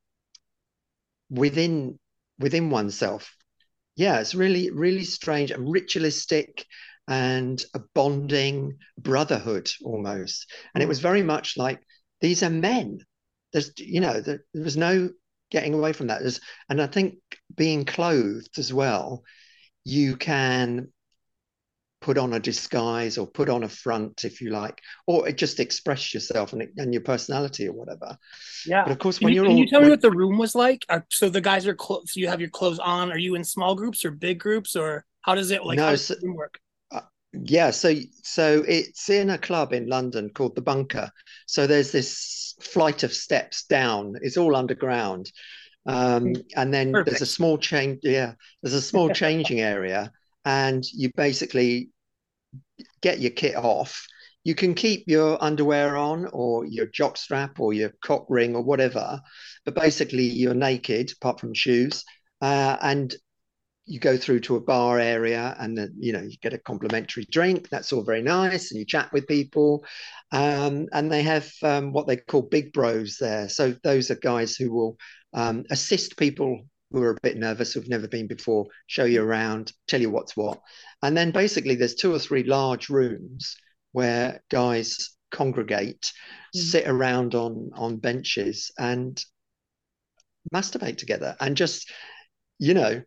within 1.31 1.99
within 2.39 2.71
oneself. 2.71 3.35
yeah, 3.97 4.21
it's 4.21 4.35
really, 4.35 4.71
really 4.71 5.05
strange 5.05 5.51
and 5.51 5.71
ritualistic 5.73 6.67
and 7.09 7.65
a 7.75 7.81
bonding 7.95 8.79
brotherhood 8.99 9.71
almost. 9.85 10.51
And 10.75 10.83
it 10.83 10.87
Hmm. 10.87 10.89
was 10.89 11.01
very 11.01 11.23
much 11.23 11.57
like 11.57 11.81
these 12.21 12.43
are 12.43 12.51
men. 12.51 13.01
There's, 13.53 13.73
you 13.79 14.01
know, 14.01 14.21
there, 14.21 14.45
there 14.55 14.65
was 14.65 14.77
no 14.77 15.11
getting 15.51 15.75
away 15.75 15.93
from 15.93 16.09
that 16.09 16.23
is 16.23 16.41
and 16.69 16.81
I 16.81 16.87
think 16.87 17.17
being 17.55 17.85
clothed 17.85 18.59
as 18.59 18.73
well, 18.73 19.25
you 19.85 20.17
can 20.17 20.89
put 22.01 22.19
on 22.19 22.33
a 22.33 22.41
disguise 22.41 23.19
or 23.19 23.27
put 23.27 23.49
on 23.49 23.65
a 23.65 23.69
front 23.69 24.25
if 24.25 24.41
you 24.41 24.51
like, 24.51 24.81
or 25.07 25.31
just 25.33 25.61
express 25.61 26.15
yourself 26.15 26.53
and, 26.53 26.69
and 26.77 26.95
your 26.95 27.03
personality 27.03 27.67
or 27.67 27.73
whatever. 27.73 28.17
Yeah. 28.67 28.85
But 28.85 28.93
of 28.93 28.99
course, 28.99 29.21
when 29.21 29.33
you, 29.33 29.37
you're 29.37 29.45
can 29.45 29.53
all, 29.53 29.59
you 29.59 29.67
tell 29.67 29.83
me 29.83 29.91
what 29.91 30.01
the 30.01 30.11
room 30.11 30.39
was 30.39 30.55
like? 30.55 30.85
Are, 30.89 31.05
so 31.11 31.29
the 31.29 31.41
guys 31.41 31.67
are 31.67 31.75
close. 31.75 32.13
So 32.13 32.21
you 32.21 32.29
have 32.29 32.41
your 32.41 32.51
clothes 32.51 32.79
on. 32.79 33.11
Are 33.11 33.19
you 33.19 33.35
in 33.35 33.45
small 33.45 33.75
groups 33.75 34.05
or 34.05 34.11
big 34.11 34.39
groups, 34.39 34.77
or 34.77 35.05
how 35.23 35.35
does 35.35 35.51
it 35.51 35.65
like? 35.65 35.77
No, 35.77 35.97
so- 35.97 36.15
work? 36.23 36.59
Uh, 36.91 37.01
yeah, 37.33 37.71
so 37.71 37.95
so 38.23 38.65
it's 38.67 39.11
in 39.11 39.31
a 39.31 39.39
club 39.39 39.73
in 39.73 39.89
London 39.89 40.31
called 40.31 40.55
the 40.55 40.63
Bunker. 40.63 41.11
So 41.47 41.67
there's 41.67 41.93
this 41.93 42.48
flight 42.61 43.03
of 43.03 43.13
steps 43.13 43.65
down. 43.65 44.15
It's 44.23 44.37
all 44.37 44.57
underground, 44.57 45.31
um, 45.87 46.35
and 46.57 46.73
then 46.73 46.93
there's 46.93 47.23
a 47.23 47.27
small 47.27 47.59
change. 47.59 48.01
Yeah, 48.03 48.33
there's 48.63 48.75
a 48.75 48.83
small 48.83 49.11
changing 49.15 49.61
area, 49.61 50.13
and 50.45 50.85
you 50.93 51.11
basically 51.17 51.91
get 53.01 53.21
your 53.21 53.31
kit 53.31 53.57
off. 53.57 54.07
You 54.45 54.55
can 54.55 54.75
keep 54.75 55.05
your 55.07 55.43
underwear 55.43 55.97
on, 55.97 56.27
or 56.33 56.65
your 56.65 56.87
jockstrap, 56.87 57.59
or 57.61 57.73
your 57.73 57.93
cock 58.03 58.27
ring, 58.29 58.57
or 58.57 58.63
whatever, 58.63 59.21
but 59.65 59.75
basically 59.75 60.25
you're 60.25 60.55
naked 60.55 61.13
apart 61.13 61.41
from 61.41 61.55
shoes, 61.55 62.05
uh, 62.41 62.77
and 62.81 63.15
you 63.89 63.99
go 63.99 64.17
through 64.17 64.41
to 64.41 64.57
a 64.57 64.61
bar 64.61 64.99
area 64.99 65.57
and 65.59 65.77
then 65.77 65.95
you 65.99 66.13
know 66.13 66.21
you 66.21 66.37
get 66.43 66.53
a 66.53 66.59
complimentary 66.59 67.27
drink 67.31 67.69
that's 67.69 67.93
all 67.93 68.05
very 68.05 68.23
nice 68.23 68.71
and 68.71 68.79
you 68.79 68.85
chat 68.85 69.13
with 69.13 69.27
people. 69.27 69.85
Um, 70.31 70.87
and 70.93 71.11
they 71.11 71.23
have 71.23 71.51
um, 71.63 71.93
what 71.93 72.07
they 72.07 72.17
call 72.17 72.43
big 72.43 72.73
bros 72.73 73.17
there. 73.19 73.49
So 73.49 73.75
those 73.83 74.11
are 74.11 74.17
guys 74.17 74.57
who 74.57 74.71
will 74.73 74.97
um, 75.33 75.65
assist 75.71 76.17
people 76.17 76.61
who 76.91 77.03
are 77.03 77.11
a 77.11 77.21
bit 77.23 77.37
nervous 77.37 77.73
who've 77.73 77.89
never 77.89 78.09
been 78.09 78.27
before 78.27 78.67
show 78.87 79.05
you 79.05 79.23
around 79.23 79.73
tell 79.87 80.01
you 80.01 80.11
what's 80.11 80.37
what. 80.37 80.61
And 81.03 81.17
then 81.17 81.31
basically 81.31 81.75
there's 81.75 81.95
two 81.95 82.15
or 82.15 82.19
three 82.19 82.45
large 82.45 82.89
rooms 82.89 83.57
where 83.93 84.43
guys 84.51 85.17
congregate 85.31 86.13
Mm. 86.55 86.61
sit 86.61 86.89
around 86.89 87.35
on 87.35 87.71
on 87.75 87.97
benches 87.99 88.71
and 88.79 89.23
masturbate 90.55 90.97
together 90.97 91.37
and 91.41 91.57
just 91.57 91.91
you 92.59 92.73
know 92.73 93.03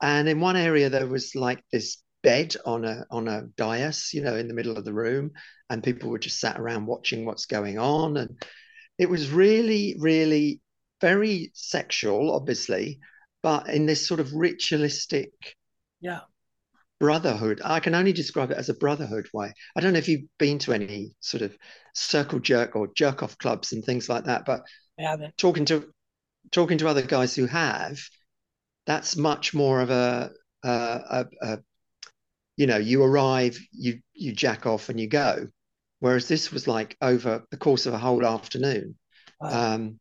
and 0.00 0.28
in 0.28 0.40
one 0.40 0.56
area 0.56 0.90
there 0.90 1.06
was 1.06 1.34
like 1.34 1.64
this 1.72 1.98
bed 2.22 2.56
on 2.64 2.84
a 2.84 3.04
on 3.10 3.28
a 3.28 3.42
dais 3.56 4.10
you 4.12 4.22
know 4.22 4.36
in 4.36 4.48
the 4.48 4.54
middle 4.54 4.76
of 4.76 4.84
the 4.84 4.92
room 4.92 5.30
and 5.70 5.82
people 5.82 6.10
were 6.10 6.18
just 6.18 6.40
sat 6.40 6.58
around 6.58 6.86
watching 6.86 7.24
what's 7.24 7.46
going 7.46 7.78
on. 7.78 8.16
And 8.16 8.42
it 8.98 9.08
was 9.10 9.30
really 9.30 9.96
really 9.98 10.60
very 11.00 11.50
sexual 11.54 12.32
obviously 12.34 13.00
but 13.42 13.68
in 13.68 13.86
this 13.86 14.06
sort 14.06 14.20
of 14.20 14.32
ritualistic 14.34 15.30
Yeah. 16.00 16.22
brotherhood 16.98 17.60
i 17.64 17.78
can 17.78 17.94
only 17.94 18.12
describe 18.12 18.50
it 18.50 18.56
as 18.56 18.68
a 18.70 18.74
brotherhood 18.74 19.28
way. 19.34 19.52
I 19.76 19.80
don't 19.80 19.92
know 19.92 19.98
if 19.98 20.08
you've 20.08 20.28
been 20.38 20.58
to 20.60 20.72
any 20.72 21.14
sort 21.20 21.42
of 21.42 21.56
circle 21.94 22.38
jerk 22.38 22.74
or 22.74 22.88
jerk 22.94 23.22
off 23.22 23.36
clubs 23.38 23.72
and 23.72 23.84
things 23.84 24.08
like 24.08 24.24
that 24.24 24.44
but 24.46 24.62
talking 25.36 25.66
to 25.66 25.88
talking 26.52 26.78
to 26.78 26.88
other 26.88 27.02
guys 27.02 27.34
who 27.34 27.46
have 27.46 27.98
that's 28.86 29.16
much 29.16 29.54
more 29.54 29.80
of 29.80 29.90
a, 29.90 30.30
a, 30.64 30.68
a, 30.70 31.26
a 31.42 31.58
you 32.56 32.66
know 32.66 32.76
you 32.76 33.02
arrive 33.02 33.58
you 33.72 34.00
you 34.14 34.32
jack 34.32 34.66
off 34.66 34.88
and 34.88 34.98
you 35.00 35.08
go 35.08 35.46
whereas 36.00 36.28
this 36.28 36.52
was 36.52 36.66
like 36.68 36.96
over 37.00 37.44
the 37.50 37.56
course 37.56 37.86
of 37.86 37.94
a 37.94 37.98
whole 37.98 38.24
afternoon 38.24 38.96
Wow. 39.40 39.74
um 39.74 40.00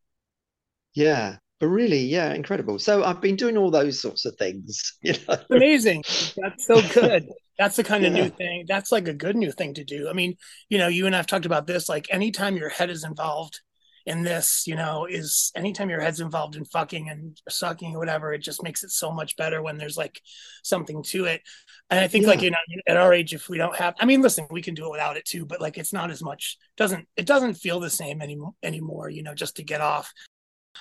yeah 0.93 1.37
but 1.59 1.67
really 1.67 1.99
yeah 1.99 2.33
incredible 2.33 2.79
so 2.79 3.03
i've 3.03 3.21
been 3.21 3.35
doing 3.35 3.57
all 3.57 3.71
those 3.71 4.01
sorts 4.01 4.25
of 4.25 4.35
things 4.37 4.93
you 5.01 5.13
know 5.27 5.37
amazing. 5.49 6.03
That's 6.37 6.65
so 6.65 6.81
good. 6.81 7.27
That's 7.57 7.77
the 7.77 7.83
kind 7.83 8.05
of 8.05 8.11
new 8.13 8.29
thing. 8.29 8.65
That's 8.67 8.91
like 8.91 9.07
a 9.07 9.13
good 9.13 9.35
new 9.35 9.51
thing 9.51 9.73
to 9.75 9.83
do. 9.83 10.09
I 10.09 10.13
mean, 10.13 10.35
you 10.69 10.77
know, 10.77 10.87
you 10.89 11.05
and 11.05 11.15
I've 11.15 11.27
talked 11.27 11.45
about 11.45 11.67
this. 11.67 11.87
Like 11.87 12.07
anytime 12.09 12.57
your 12.57 12.69
head 12.69 12.89
is 12.89 13.03
involved 13.03 13.61
in 14.05 14.21
this, 14.21 14.67
you 14.67 14.75
know, 14.75 15.05
is 15.05 15.51
anytime 15.55 15.89
your 15.89 15.99
head's 15.99 16.19
involved 16.19 16.55
in 16.55 16.65
fucking 16.65 17.09
and 17.09 17.41
sucking 17.49 17.95
or 17.95 17.99
whatever, 17.99 18.33
it 18.33 18.39
just 18.39 18.61
makes 18.61 18.83
it 18.83 18.91
so 18.91 19.11
much 19.11 19.35
better 19.35 19.61
when 19.63 19.77
there's 19.77 19.97
like 19.97 20.21
something 20.63 21.01
to 21.03 21.25
it. 21.25 21.41
And 21.89 21.99
I 21.99 22.07
think 22.07 22.23
Yeah. 22.23 22.29
like 22.29 22.41
you 22.41 22.51
know, 22.51 22.57
at 22.87 22.97
our 22.97 23.13
age, 23.13 23.33
if 23.33 23.49
we 23.49 23.57
don't 23.57 23.75
have, 23.75 23.95
I 23.99 24.05
mean, 24.05 24.21
listen, 24.21 24.47
we 24.51 24.61
can 24.61 24.75
do 24.75 24.85
it 24.85 24.91
without 24.91 25.17
it 25.17 25.25
too, 25.25 25.45
but 25.45 25.59
like 25.59 25.77
it's 25.77 25.93
not 25.93 26.11
as 26.11 26.21
much. 26.21 26.57
Doesn't 26.77 27.07
it 27.15 27.25
doesn't 27.25 27.55
feel 27.55 27.79
the 27.79 27.89
same 27.89 28.21
anymore 28.21 28.53
anymore? 28.61 29.09
You 29.09 29.23
know, 29.23 29.33
just 29.33 29.55
to 29.57 29.63
get 29.63 29.81
off. 29.81 30.13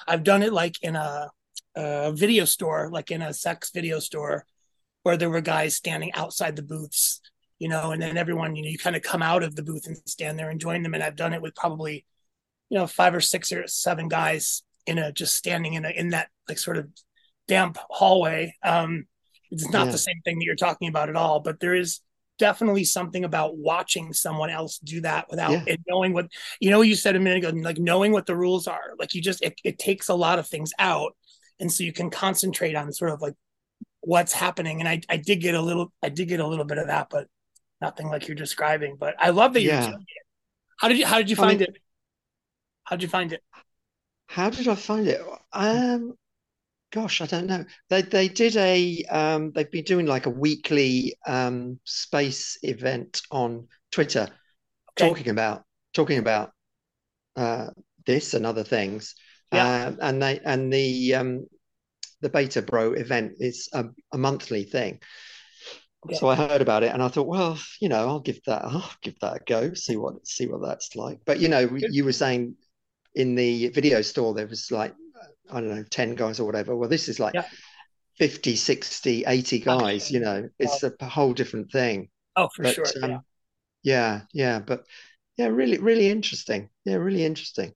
I've 0.06 0.24
done 0.24 0.42
it 0.42 0.52
like 0.52 0.76
in 0.82 0.96
a, 0.96 1.30
a 1.76 2.12
video 2.12 2.44
store, 2.44 2.90
like 2.92 3.10
in 3.10 3.22
a 3.22 3.32
sex 3.32 3.70
video 3.72 4.00
store, 4.00 4.44
where 5.02 5.16
there 5.16 5.30
were 5.30 5.40
guys 5.40 5.76
standing 5.76 6.12
outside 6.14 6.56
the 6.56 6.62
booths, 6.62 7.20
you 7.58 7.68
know, 7.68 7.92
and 7.92 8.02
then 8.02 8.16
everyone, 8.16 8.56
you 8.56 8.62
know, 8.62 8.68
you 8.68 8.78
kind 8.78 8.96
of 8.96 9.02
come 9.02 9.22
out 9.22 9.42
of 9.42 9.54
the 9.54 9.62
booth 9.62 9.86
and 9.86 9.96
stand 10.06 10.38
there 10.38 10.50
and 10.50 10.60
join 10.60 10.82
them. 10.82 10.94
And 10.94 11.02
I've 11.02 11.16
done 11.16 11.32
it 11.32 11.40
with 11.42 11.54
probably, 11.54 12.04
you 12.70 12.78
know, 12.78 12.86
five 12.86 13.14
or 13.14 13.20
six 13.20 13.52
or 13.52 13.66
seven 13.66 14.08
guys 14.08 14.62
in 14.86 14.98
a 14.98 15.12
just 15.12 15.34
standing 15.36 15.74
in 15.74 15.84
a 15.84 15.90
in 15.90 16.10
that 16.10 16.28
like 16.48 16.58
sort 16.58 16.76
of 16.76 16.88
damp 17.48 17.78
hallway. 17.90 18.54
Um, 18.62 19.06
it's 19.50 19.68
not 19.70 19.86
Yeah. 19.86 19.92
the 19.92 19.98
same 19.98 20.20
thing 20.24 20.38
that 20.38 20.44
you're 20.44 20.56
talking 20.56 20.88
about 20.88 21.08
at 21.08 21.16
all, 21.16 21.40
but 21.40 21.60
there 21.60 21.74
is 21.74 22.00
definitely 22.38 22.82
something 22.84 23.24
about 23.24 23.56
watching 23.56 24.12
someone 24.12 24.50
else 24.50 24.78
do 24.78 25.00
that 25.02 25.30
without 25.30 25.52
Yeah. 25.52 25.64
and 25.68 25.78
knowing 25.86 26.12
what 26.12 26.26
you 26.60 26.68
know 26.70 26.80
you 26.80 26.96
said 26.96 27.14
a 27.14 27.20
minute 27.20 27.44
ago 27.44 27.56
like 27.60 27.78
knowing 27.78 28.10
what 28.10 28.26
the 28.26 28.34
rules 28.34 28.66
are 28.66 28.94
like 28.98 29.14
you 29.14 29.22
just 29.22 29.40
it, 29.40 29.54
it 29.62 29.78
takes 29.78 30.08
a 30.08 30.14
lot 30.14 30.40
of 30.40 30.48
things 30.48 30.72
out 30.80 31.16
and 31.60 31.70
so 31.72 31.84
you 31.84 31.92
can 31.92 32.10
concentrate 32.10 32.74
on 32.74 32.92
sort 32.92 33.12
of 33.12 33.22
like 33.22 33.34
what's 34.00 34.32
happening 34.32 34.80
and 34.80 34.88
I, 34.88 35.00
I 35.08 35.16
did 35.16 35.40
get 35.40 35.54
a 35.54 35.62
little 35.62 35.92
i 36.02 36.08
did 36.08 36.26
get 36.26 36.40
a 36.40 36.46
little 36.46 36.64
bit 36.64 36.78
of 36.78 36.88
that 36.88 37.06
but 37.08 37.28
nothing 37.80 38.08
like 38.08 38.26
you're 38.26 38.34
describing 38.34 38.96
but 38.98 39.14
i 39.20 39.30
love 39.30 39.52
that 39.52 39.62
you're 39.62 39.74
Yeah. 39.74 39.86
doing 39.90 40.00
it 40.00 40.26
how 40.80 40.88
did 40.88 40.98
you 40.98 41.06
how 41.06 41.18
did 41.18 41.30
you 41.30 41.36
I 41.36 41.38
find 41.38 41.60
mean- 41.60 41.68
it 41.68 41.76
how 42.84 42.96
did 42.96 43.02
you 43.02 43.08
find 43.08 43.32
it 43.32 43.42
How 44.26 44.50
did 44.50 44.68
I 44.68 44.74
find 44.74 45.06
it? 45.06 45.20
Um, 45.52 46.14
gosh, 46.92 47.20
I 47.20 47.26
don't 47.26 47.46
know. 47.46 47.64
They 47.90 48.02
they 48.02 48.28
did 48.28 48.56
a 48.56 49.04
um, 49.10 49.52
they've 49.52 49.70
been 49.70 49.84
doing 49.84 50.06
like 50.06 50.26
a 50.26 50.30
weekly 50.30 51.16
um, 51.26 51.80
space 51.84 52.58
event 52.62 53.22
on 53.30 53.68
Twitter, 53.92 54.28
Okay. 54.98 55.06
talking 55.08 55.28
about 55.28 55.64
talking 55.94 56.18
about 56.18 56.52
uh, 57.36 57.68
this 58.06 58.34
and 58.34 58.46
other 58.46 58.64
things. 58.64 59.14
Yeah. 59.52 59.68
Um, 59.86 59.98
and 60.02 60.22
they 60.22 60.40
and 60.40 60.72
the 60.72 61.14
um, 61.14 61.46
the 62.22 62.30
Beta 62.30 62.62
Bro 62.62 62.94
event 62.94 63.34
is 63.40 63.68
a, 63.72 63.86
a 64.12 64.18
monthly 64.18 64.64
thing. 64.64 65.00
Okay. 66.04 66.18
So 66.18 66.28
I 66.28 66.34
heard 66.34 66.60
about 66.60 66.82
it 66.82 66.92
and 66.92 67.02
I 67.02 67.08
thought, 67.08 67.26
well, 67.26 67.58
you 67.80 67.88
know, 67.88 68.06
I'll 68.08 68.20
give 68.20 68.40
that 68.46 68.64
I'll 68.64 68.90
give 69.02 69.18
that 69.20 69.36
a 69.36 69.40
go, 69.46 69.74
see 69.74 69.96
what 69.96 70.26
see 70.26 70.46
what 70.46 70.60
that's 70.62 70.94
like. 70.96 71.20
But 71.24 71.40
you 71.40 71.48
know, 71.48 71.60
you 71.88 72.04
were 72.04 72.12
saying 72.12 72.56
in 73.14 73.34
the 73.34 73.68
video 73.68 74.02
store 74.02 74.34
there 74.34 74.46
was 74.46 74.70
like 74.70 74.94
I 75.50 75.60
don't 75.60 75.68
know, 75.74 75.84
10 75.90 76.14
guys 76.14 76.40
or 76.40 76.44
whatever. 76.44 76.74
Well, 76.74 76.88
this 76.88 77.08
is 77.08 77.20
like 77.20 77.34
Yeah. 77.34 77.44
50, 78.18 78.56
60, 78.56 79.24
80 79.26 79.58
guys, 79.60 80.10
you 80.10 80.20
know, 80.20 80.48
it's 80.58 80.82
a 80.82 80.92
whole 81.04 81.32
different 81.34 81.70
thing. 81.70 82.08
oh 82.36 82.48
for 82.54 82.62
But 82.62 82.74
sure 82.74 82.86
um, 83.02 83.10
yeah. 83.10 83.20
yeah, 83.82 84.20
yeah, 84.32 84.58
but 84.60 84.86
yeah, 85.36 85.46
really, 85.46 85.78
really 85.78 86.08
interesting. 86.08 86.70
Yeah, 86.84 86.96
really 86.96 87.24
interesting. 87.24 87.74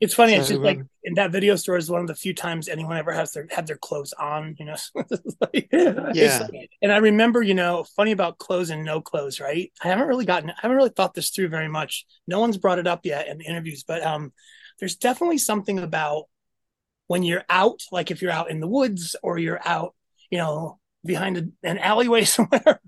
it's 0.00 0.14
funny 0.14 0.34
it's 0.34 0.48
so, 0.48 0.54
just 0.54 0.64
like 0.64 0.78
um, 0.78 0.88
in 1.04 1.14
that 1.14 1.30
video 1.32 1.54
store 1.56 1.76
is 1.76 1.90
one 1.90 2.00
of 2.00 2.06
the 2.06 2.14
few 2.14 2.34
times 2.34 2.68
anyone 2.68 2.96
ever 2.96 3.12
has 3.12 3.32
their 3.32 3.46
had 3.50 3.66
their 3.66 3.76
clothes 3.76 4.12
on 4.18 4.54
you 4.58 4.64
know 4.64 4.76
like- 5.40 5.68
Yeah. 5.70 6.48
like- 6.52 6.70
and 6.82 6.90
i 6.92 6.96
remember 6.96 7.42
you 7.42 7.54
know 7.54 7.84
funny 7.96 8.12
about 8.12 8.38
clothes 8.38 8.70
and 8.70 8.84
no 8.84 9.00
clothes 9.00 9.38
right 9.40 9.70
i 9.84 9.88
haven't 9.88 10.08
really 10.08 10.24
gotten 10.24 10.50
i 10.50 10.54
haven't 10.62 10.76
really 10.76 10.90
thought 10.90 11.14
this 11.14 11.30
through 11.30 11.48
very 11.48 11.68
much 11.68 12.04
no 12.26 12.40
one's 12.40 12.56
brought 12.58 12.78
it 12.78 12.86
up 12.86 13.04
yet 13.06 13.28
in 13.28 13.38
the 13.38 13.44
interviews 13.44 13.84
but 13.86 14.02
um 14.02 14.32
there's 14.82 14.96
definitely 14.96 15.38
something 15.38 15.78
about 15.78 16.24
when 17.06 17.22
you're 17.22 17.44
out 17.48 17.82
like 17.92 18.10
if 18.10 18.20
you're 18.20 18.32
out 18.32 18.50
in 18.50 18.58
the 18.58 18.66
woods 18.66 19.14
or 19.22 19.38
you're 19.38 19.60
out 19.64 19.94
you 20.28 20.38
know 20.38 20.80
behind 21.06 21.38
a, 21.38 21.46
an 21.62 21.78
alleyway 21.78 22.24
somewhere 22.24 22.80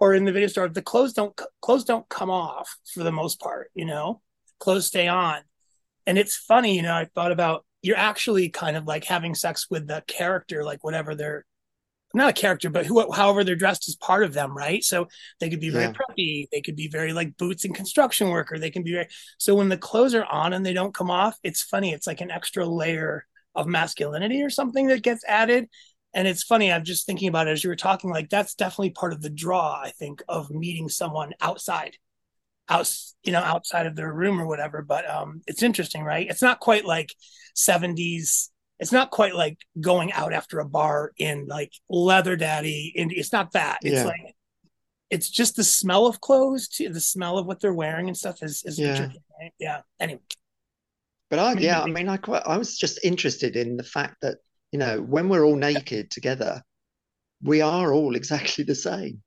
or 0.00 0.12
in 0.12 0.24
the 0.24 0.32
video 0.32 0.48
store 0.48 0.68
the 0.68 0.82
clothes 0.82 1.12
don't 1.12 1.40
clothes 1.60 1.84
don't 1.84 2.08
come 2.08 2.30
off 2.30 2.76
for 2.92 3.04
the 3.04 3.12
most 3.12 3.38
part 3.38 3.70
you 3.74 3.84
know? 3.84 4.20
Clothes 4.58 4.86
stay 4.86 5.06
on. 5.06 5.42
And 6.04 6.18
it's 6.18 6.36
funny 6.36 6.74
you 6.74 6.82
know 6.82 6.94
i 6.94 7.04
thought 7.14 7.30
about 7.30 7.64
you're 7.80 7.96
actually 7.96 8.48
kind 8.48 8.76
of 8.76 8.86
like 8.86 9.04
having 9.04 9.36
sex 9.36 9.68
with 9.70 9.86
the 9.86 10.02
character 10.08 10.64
like 10.64 10.82
whatever 10.82 11.14
they're 11.14 11.44
not 12.14 12.30
a 12.30 12.32
character 12.32 12.70
but 12.70 12.86
who, 12.86 13.10
however 13.12 13.44
they're 13.44 13.56
dressed 13.56 13.88
is 13.88 13.96
part 13.96 14.24
of 14.24 14.32
them 14.32 14.56
right? 14.56 14.82
So 14.84 15.08
they 15.40 15.50
could 15.50 15.60
be 15.60 15.70
very 15.70 15.88
Yeah. 15.88 15.92
preppy. 15.92 16.48
They 16.52 16.60
could 16.62 16.76
be 16.76 16.88
very 16.88 17.12
like 17.12 17.36
boots 17.36 17.64
and 17.64 17.74
construction 17.74 18.28
worker. 18.30 18.58
They 18.58 18.70
can 18.70 18.82
be 18.82 18.92
very 18.92 19.08
so 19.38 19.54
when 19.54 19.68
the 19.68 19.76
clothes 19.78 20.14
are 20.14 20.24
on 20.24 20.52
and 20.52 20.64
they 20.64 20.72
don't 20.72 20.94
come 20.94 21.10
off 21.10 21.38
it's 21.42 21.62
funny. 21.62 21.92
It's 21.92 22.06
like 22.06 22.20
an 22.20 22.30
extra 22.30 22.64
layer 22.66 23.26
of 23.54 23.66
masculinity 23.66 24.42
or 24.42 24.50
something 24.50 24.86
that 24.88 25.02
gets 25.02 25.24
added. 25.26 25.68
And 26.14 26.26
it's 26.26 26.42
funny 26.42 26.72
i'm 26.72 26.84
just 26.84 27.04
thinking 27.04 27.28
about 27.28 27.46
it 27.48 27.50
as 27.52 27.62
you 27.62 27.68
were 27.70 27.76
talking 27.76 28.10
like 28.10 28.30
that's 28.30 28.54
definitely 28.54 28.90
part 28.90 29.12
of 29.12 29.20
the 29.20 29.28
draw 29.28 29.78
i 29.84 29.90
think 29.90 30.22
of 30.28 30.50
meeting 30.50 30.88
someone 30.88 31.32
outside 31.42 31.98
out 32.68 32.92
you 33.22 33.32
know 33.32 33.40
outside 33.40 33.86
of 33.86 33.96
their 33.96 34.12
room 34.12 34.40
or 34.40 34.46
whatever. 34.46 34.82
But 34.82 35.08
um 35.08 35.42
it's 35.46 35.62
interesting 35.62 36.02
right? 36.02 36.26
It's 36.28 36.42
not 36.42 36.60
quite 36.60 36.84
like 36.84 37.14
70s 37.54 38.50
it's 38.78 38.92
not 38.92 39.10
quite 39.10 39.34
like 39.34 39.58
going 39.80 40.12
out 40.12 40.32
after 40.32 40.58
a 40.60 40.68
bar 40.68 41.12
in 41.18 41.46
like 41.46 41.72
leather 41.88 42.36
daddy 42.36 42.92
and 42.96 43.12
it's 43.12 43.32
not 43.32 43.52
that 43.52 43.78
it's 43.84 43.92
Yeah. 43.92 44.04
like 44.04 44.36
it's 45.10 45.30
just 45.30 45.56
the 45.56 45.64
smell 45.64 46.06
of 46.06 46.20
clothes 46.20 46.68
too 46.68 46.90
the 46.90 47.00
smell 47.00 47.38
of 47.38 47.46
what 47.46 47.60
they're 47.60 47.74
wearing 47.74 48.08
and 48.08 48.16
stuff 48.16 48.42
is 48.42 48.62
is 48.64 48.78
Yeah. 48.78 48.88
interesting 48.88 49.22
right? 49.40 49.52
yeah 49.58 49.80
anyway 50.00 50.20
But 51.30 51.38
I, 51.38 51.52
yeah, 51.54 51.82
I 51.82 51.86
mean, 51.86 52.08
I 52.08 52.16
quite, 52.18 52.42
I 52.46 52.56
was 52.56 52.76
just 52.78 53.04
interested 53.04 53.56
in 53.56 53.76
the 53.76 53.82
fact 53.82 54.16
that 54.22 54.38
you 54.72 54.78
know 54.78 55.00
when 55.00 55.28
we're 55.28 55.44
all 55.44 55.56
naked 55.56 56.10
together, 56.10 56.62
we 57.42 57.60
are 57.62 57.92
all 57.92 58.16
exactly 58.16 58.64
the 58.64 58.74
same. 58.74 59.22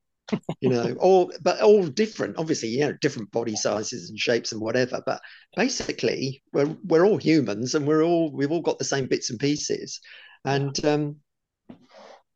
You 0.62 0.70
know, 0.70 0.96
all 1.00 1.32
but 1.42 1.62
all 1.62 1.86
different. 1.88 2.38
Obviously, 2.38 2.70
you 2.70 2.82
know, 2.82 2.94
different 2.94 3.32
body 3.32 3.56
sizes 3.56 4.10
and 4.10 4.20
shapes 4.20 4.52
and 4.52 4.62
whatever. 4.62 5.02
But 5.06 5.22
basically, 5.56 6.44
we're 6.52 6.76
we're 6.84 7.06
all 7.06 7.18
humans, 7.18 7.76
and 7.76 7.88
we're 7.88 8.04
all 8.04 8.32
we've 8.32 8.52
all 8.52 8.62
got 8.62 8.78
the 8.78 8.86
same 8.86 9.08
bits 9.08 9.30
and 9.30 9.40
pieces. 9.40 10.02
And 10.46 10.84
um, 10.86 11.18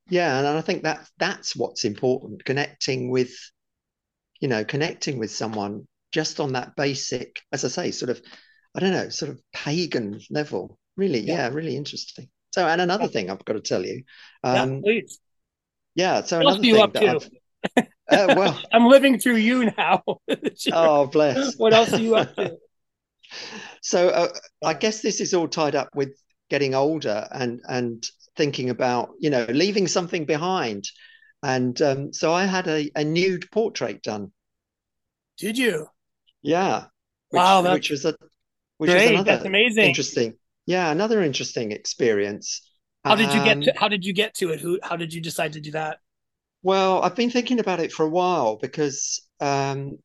yeah, 0.10 0.38
and 0.40 0.48
I 0.48 0.62
think 0.62 0.84
that 0.84 1.08
that's 1.18 1.56
what's 1.56 1.86
important: 1.86 2.46
connecting 2.46 3.10
with, 3.10 3.34
you 4.40 4.48
know, 4.48 4.64
connecting 4.64 5.18
with 5.20 5.32
someone 5.32 5.88
just 6.12 6.40
on 6.40 6.54
that 6.54 6.76
basic, 6.76 7.42
as 7.52 7.66
I 7.66 7.68
say, 7.70 7.92
sort 7.92 8.10
of 8.10 8.22
I 8.76 8.80
don't 8.80 8.92
know, 8.92 9.10
sort 9.10 9.32
of 9.32 9.42
pagan 9.54 10.20
level. 10.30 10.78
Really, 10.96 11.20
Yeah. 11.20 11.36
yeah, 11.36 11.50
really 11.50 11.76
interesting. 11.76 12.30
So, 12.54 12.68
and 12.68 12.80
another 12.80 13.08
thing 13.08 13.30
I've 13.30 13.44
got 13.46 13.54
to 13.54 13.62
tell 13.62 13.84
you, 13.86 14.04
yeah 14.44 14.62
um, 14.64 14.82
please 14.82 15.20
yeah. 15.96 16.22
So 16.24 16.40
what 16.40 16.48
another 16.48 16.64
thing 16.64 16.92
that 16.92 17.02
to 17.02 17.08
I've, 17.08 17.30
uh, 17.78 17.84
well, 18.10 18.60
i'm 18.74 18.88
living 18.88 19.20
through 19.20 19.36
you 19.36 19.72
now 19.78 20.04
oh 20.72 21.08
bless. 21.08 21.56
what 21.58 21.74
else 21.74 21.94
are 21.94 22.00
you 22.00 22.16
up 22.16 22.36
to 22.36 22.58
So, 23.82 24.10
uh, 24.10 24.30
I 24.64 24.74
guess 24.74 25.02
this 25.02 25.20
is 25.20 25.34
all 25.34 25.48
tied 25.48 25.76
up 25.76 25.90
with 25.94 26.16
getting 26.50 26.74
older 26.74 27.28
and 27.32 27.62
and 27.68 28.06
thinking 28.36 28.70
about 28.70 29.12
you 29.20 29.30
know 29.30 29.46
leaving 29.50 29.88
something 29.88 30.26
behind. 30.26 30.86
And 31.44 31.80
um, 31.82 32.14
so 32.14 32.32
I 32.32 32.46
had 32.46 32.68
a, 32.68 32.90
a 32.96 33.04
nude 33.04 33.52
portrait 33.52 34.02
done. 34.02 34.32
did 35.38 35.58
you 35.58 35.88
Yeah. 36.42 36.86
Which, 37.30 37.40
Wow, 37.40 37.62
that's 37.62 37.74
which 37.76 37.90
was 37.90 38.06
a 38.06 38.16
which 38.78 38.88
was 38.90 38.94
great 38.94 39.12
another 39.12 39.32
that's 39.32 39.46
amazing 39.46 39.86
interesting. 39.86 40.34
Yeah, 40.66 40.92
another 40.92 41.22
interesting 41.22 41.72
experience. 41.74 42.62
how 43.04 43.16
did 43.16 43.34
you 43.34 43.44
get 43.44 43.58
Um, 43.58 43.62
to 43.64 43.74
how 43.76 43.90
did 43.90 44.06
you 44.06 44.14
get 44.14 44.34
to 44.36 44.52
it 44.52 44.62
who 44.62 44.80
how 44.82 44.96
did 44.96 45.14
you 45.14 45.22
decide 45.22 45.54
to 45.54 45.60
do 45.62 45.72
that 45.72 46.00
Well, 46.64 47.02
I've 47.02 47.16
been 47.16 47.30
thinking 47.30 47.60
about 47.60 47.80
it 47.82 47.92
for 47.92 48.06
a 48.06 48.10
while 48.10 48.58
because 48.58 49.22
um, 49.40 50.00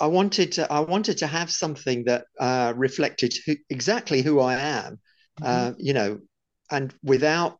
I 0.00 0.06
wanted 0.06 0.52
to 0.52 0.70
I 0.72 0.80
wanted 0.80 1.18
to 1.18 1.26
have 1.26 1.50
something 1.50 2.04
that 2.04 2.26
uh, 2.38 2.72
reflected 2.76 3.34
who, 3.46 3.56
exactly 3.68 4.22
who 4.22 4.40
I 4.40 4.54
am, 4.56 4.98
uh, 5.42 5.72
you 5.78 5.92
know, 5.92 6.20
and 6.70 6.94
without 7.02 7.58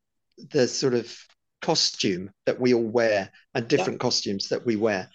the 0.53 0.67
sort 0.69 0.95
of 0.95 1.17
costume 1.63 2.31
that 2.47 2.61
we 2.61 2.75
all 2.75 2.83
wear 2.83 3.31
and 3.55 3.69
different 3.69 4.01
costumes 4.01 4.49
that 4.49 4.67
we 4.67 4.77
wear, 4.77 5.09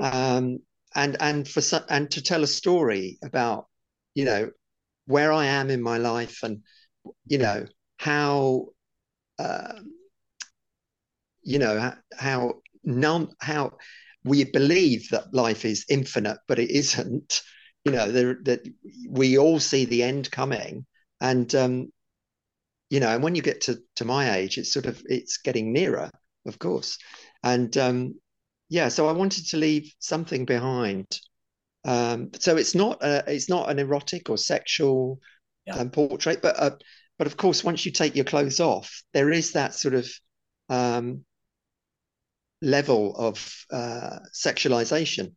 um, 0.00 0.58
and 0.94 1.16
and 1.20 1.48
for 1.48 1.62
and 1.88 2.10
to 2.10 2.22
tell 2.22 2.42
a 2.42 2.48
story 2.48 3.18
about 3.24 3.66
you 4.14 4.26
know 4.26 4.50
where 5.06 5.32
I 5.32 5.46
am 5.46 5.70
in 5.70 5.82
my 5.82 5.98
life 5.98 6.42
and 6.42 6.62
you 7.26 7.38
know 7.38 7.66
how. 7.98 8.66
Um, 9.38 9.92
you 11.42 11.58
know 11.58 11.78
how, 11.80 11.94
how 12.16 12.54
none 12.84 13.28
how 13.40 13.72
we 14.24 14.44
believe 14.44 15.08
that 15.10 15.34
life 15.34 15.64
is 15.64 15.84
infinite 15.88 16.38
but 16.48 16.58
it 16.58 16.70
isn't. 16.70 17.42
You 17.84 17.92
know 17.92 18.12
there 18.12 18.36
that 18.44 18.60
we 19.10 19.38
all 19.38 19.58
see 19.58 19.86
the 19.86 20.04
end 20.04 20.30
coming 20.30 20.86
and 21.20 21.52
um 21.54 21.88
you 22.90 23.00
know 23.00 23.08
and 23.08 23.22
when 23.22 23.34
you 23.34 23.42
get 23.42 23.62
to 23.62 23.78
to 23.96 24.04
my 24.04 24.36
age 24.36 24.58
it's 24.58 24.72
sort 24.72 24.86
of 24.86 25.02
it's 25.06 25.38
getting 25.38 25.72
nearer 25.72 26.10
of 26.46 26.58
course. 26.58 26.98
And 27.42 27.76
um 27.76 28.14
yeah 28.68 28.88
so 28.88 29.08
i 29.08 29.12
wanted 29.12 29.46
to 29.48 29.56
leave 29.56 29.92
something 29.98 30.44
behind. 30.44 31.06
Um 31.84 32.30
so 32.38 32.56
it's 32.56 32.74
not 32.74 33.02
a, 33.02 33.24
it's 33.26 33.48
not 33.48 33.70
an 33.70 33.78
erotic 33.78 34.30
or 34.30 34.38
sexual 34.38 35.18
Yeah. 35.66 35.76
um, 35.76 35.90
portrait 35.90 36.42
but 36.42 36.56
uh, 36.58 36.76
but 37.18 37.26
of 37.26 37.36
course 37.36 37.64
once 37.64 37.84
you 37.86 37.92
take 37.92 38.16
your 38.16 38.24
clothes 38.24 38.60
off 38.60 39.02
there 39.12 39.30
is 39.30 39.52
that 39.52 39.74
sort 39.74 39.94
of 39.94 40.08
um 40.68 41.24
level 42.62 43.14
of 43.16 43.64
uh, 43.70 44.20
sexualization. 44.32 45.34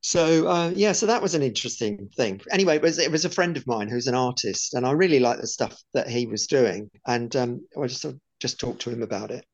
So 0.00 0.48
uh, 0.48 0.72
yeah, 0.74 0.92
so 0.92 1.06
that 1.06 1.22
was 1.22 1.34
an 1.34 1.42
interesting 1.42 2.08
thing. 2.16 2.40
Anyway, 2.50 2.76
it 2.76 2.82
was 2.82 2.98
it 2.98 3.10
was 3.10 3.24
a 3.24 3.30
friend 3.30 3.56
of 3.56 3.66
mine 3.66 3.88
who's 3.88 4.06
an 4.06 4.14
artist, 4.14 4.74
and 4.74 4.86
I 4.86 4.92
really 4.92 5.20
liked 5.20 5.40
the 5.40 5.46
stuff 5.46 5.76
that 5.94 6.08
he 6.08 6.26
was 6.26 6.46
doing, 6.46 6.90
and 7.06 7.34
um, 7.36 7.66
I 7.80 7.86
just 7.86 8.06
just 8.40 8.60
talked 8.60 8.82
to 8.82 8.90
him 8.90 9.02
about 9.02 9.30
it, 9.30 9.44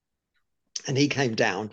and 0.87 0.97
he 0.97 1.09
came 1.09 1.35
down. 1.35 1.71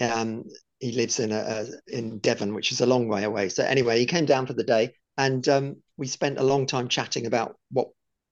Um, 0.00 0.44
he 0.80 0.92
lives 0.92 1.20
in 1.20 1.32
a, 1.32 1.38
a 1.38 1.66
in 1.86 2.18
Devon, 2.18 2.54
which 2.54 2.72
is 2.72 2.80
a 2.80 2.86
long 2.86 3.08
way 3.08 3.24
away. 3.24 3.48
So 3.48 3.64
anyway, 3.64 3.98
he 3.98 4.06
came 4.06 4.26
down 4.26 4.46
for 4.46 4.54
the 4.54 4.64
day, 4.64 4.92
and 5.16 5.46
um, 5.48 5.76
we 5.96 6.06
spent 6.06 6.38
a 6.38 6.44
long 6.44 6.66
time 6.66 6.88
chatting 6.88 7.26
about 7.26 7.56
what 7.70 7.88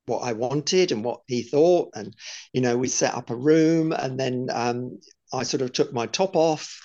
what 0.06 0.20
I 0.20 0.32
wanted 0.32 0.92
and 0.92 1.04
what 1.04 1.20
he 1.26 1.42
thought, 1.42 1.90
and 1.94 2.14
you 2.52 2.60
know, 2.60 2.76
we 2.76 2.88
set 2.88 3.14
up 3.14 3.30
a 3.30 3.36
room, 3.36 3.92
and 3.92 4.18
then 4.18 4.48
um, 4.52 4.98
I 5.34 5.42
sort 5.42 5.62
of 5.62 5.72
took 5.72 5.92
my 5.92 6.06
top 6.06 6.36
off 6.36 6.80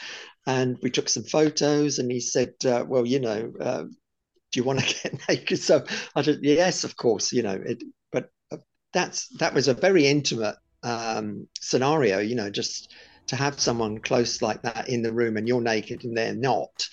and 0.45 0.77
we 0.81 0.89
took 0.89 1.09
some 1.09 1.23
photos 1.23 1.99
and 1.99 2.11
he 2.11 2.19
said, 2.19 2.53
uh, 2.65 2.83
well, 2.87 3.05
you 3.05 3.19
know, 3.19 3.51
uh, 3.59 3.83
do 3.83 4.59
you 4.59 4.63
want 4.63 4.79
to 4.79 4.85
get 5.09 5.21
naked? 5.29 5.59
So 5.59 5.83
I 6.15 6.21
said, 6.21 6.39
yes, 6.41 6.83
of 6.83 6.95
course, 6.95 7.31
you 7.31 7.43
know, 7.43 7.59
it, 7.63 7.83
but 8.11 8.29
uh, 8.51 8.57
that's, 8.93 9.27
that 9.37 9.53
was 9.53 9.67
a 9.67 9.73
very 9.73 10.07
intimate 10.07 10.55
um, 10.83 11.47
scenario, 11.59 12.19
you 12.19 12.35
know, 12.35 12.49
just 12.49 12.93
to 13.27 13.35
have 13.35 13.59
someone 13.59 13.99
close 13.99 14.41
like 14.41 14.61
that 14.63 14.89
in 14.89 15.03
the 15.03 15.13
room 15.13 15.37
and 15.37 15.47
you're 15.47 15.61
naked 15.61 16.03
and 16.03 16.17
they're 16.17 16.35
not. 16.35 16.87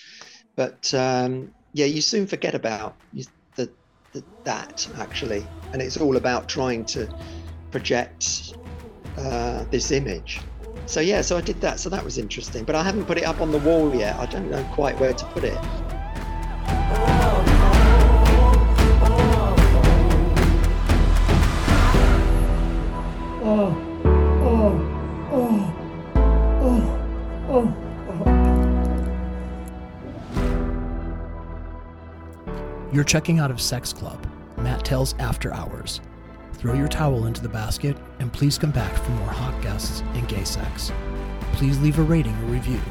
But 0.55 0.93
um, 0.93 1.51
yeah, 1.73 1.85
you 1.85 2.01
soon 2.01 2.27
forget 2.27 2.55
about 2.55 2.95
you, 3.11 3.23
that 4.47 4.87
actually. 4.97 5.43
And 5.73 5.81
it's 5.81 5.97
all 5.97 6.17
about 6.17 6.47
trying 6.47 6.85
to 6.85 7.07
project 7.71 8.53
uh, 9.17 9.65
this 9.71 9.91
image. 9.91 10.41
So 10.87 11.01
yeah, 11.01 11.21
so 11.21 11.37
I 11.37 11.41
did 11.41 11.59
that. 11.61 11.81
So 11.81 11.89
that 11.89 12.03
was 12.03 12.17
interesting, 12.17 12.63
but 12.63 12.73
I 12.73 12.81
haven't 12.81 13.05
put 13.05 13.17
it 13.17 13.25
up 13.25 13.41
on 13.41 13.51
the 13.51 13.57
wall 13.57 13.93
yet. 13.93 14.15
I 14.15 14.25
don't 14.25 14.49
know 14.49 14.63
quite 14.73 14.97
where 14.99 15.13
to 15.13 15.25
put 15.27 15.43
it. 15.43 15.57
Oh, 23.43 23.75
oh, 24.43 24.79
oh, 25.33 25.73
oh, 27.49 27.75
oh. 28.25 28.47
You're 32.93 33.03
checking 33.03 33.39
out 33.39 33.51
of 33.51 33.59
Sex 33.61 33.91
Club, 33.91 34.25
Mat 34.57 34.85
Tales 34.85 35.15
After 35.19 35.53
Hours. 35.53 35.99
Throw 36.57 36.73
your 36.73 36.87
towel 36.87 37.27
into 37.27 37.41
the 37.41 37.49
basket 37.49 37.95
and 38.19 38.33
please 38.33 38.57
come 38.57 38.71
back 38.71 38.93
for 39.03 39.11
more 39.11 39.29
hot 39.29 39.61
guests 39.61 40.01
and 40.13 40.27
gay 40.27 40.43
sex. 40.43 40.91
Please 41.53 41.79
leave 41.79 41.99
a 41.99 42.03
rating 42.03 42.35
or 42.43 42.45
review. 42.45 42.81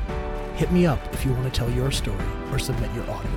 Hit 0.54 0.70
me 0.70 0.86
up 0.86 1.00
if 1.12 1.24
you 1.24 1.32
want 1.32 1.44
to 1.44 1.50
tell 1.50 1.70
your 1.70 1.90
story 1.90 2.24
or 2.52 2.58
submit 2.58 2.92
your 2.94 3.08
audio. 3.10 3.30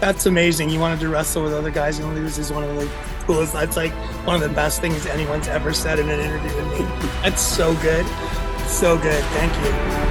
That's 0.00 0.26
amazing. 0.26 0.70
You 0.70 0.78
wanted 0.78 1.00
to 1.00 1.08
wrestle 1.08 1.42
with 1.42 1.52
other 1.52 1.72
guys 1.72 1.98
and 1.98 2.14
lose 2.14 2.38
is 2.38 2.52
one 2.52 2.62
of 2.62 2.76
the 2.76 2.88
coolest. 3.30 3.52
That's 3.52 3.76
like 3.76 3.92
one 4.26 4.34
of 4.34 4.42
the 4.42 4.54
best 4.54 4.80
things 4.80 5.06
anyone's 5.06 5.48
ever 5.48 5.72
said 5.72 5.98
in 5.98 6.08
an 6.08 6.20
interview 6.20 6.56
with 6.56 6.80
me. 6.80 6.84
That's 7.22 7.42
so 7.42 7.74
good. 7.76 8.06
So 8.66 8.98
good. 8.98 9.22
Thank 9.24 9.54
you. 9.64 10.09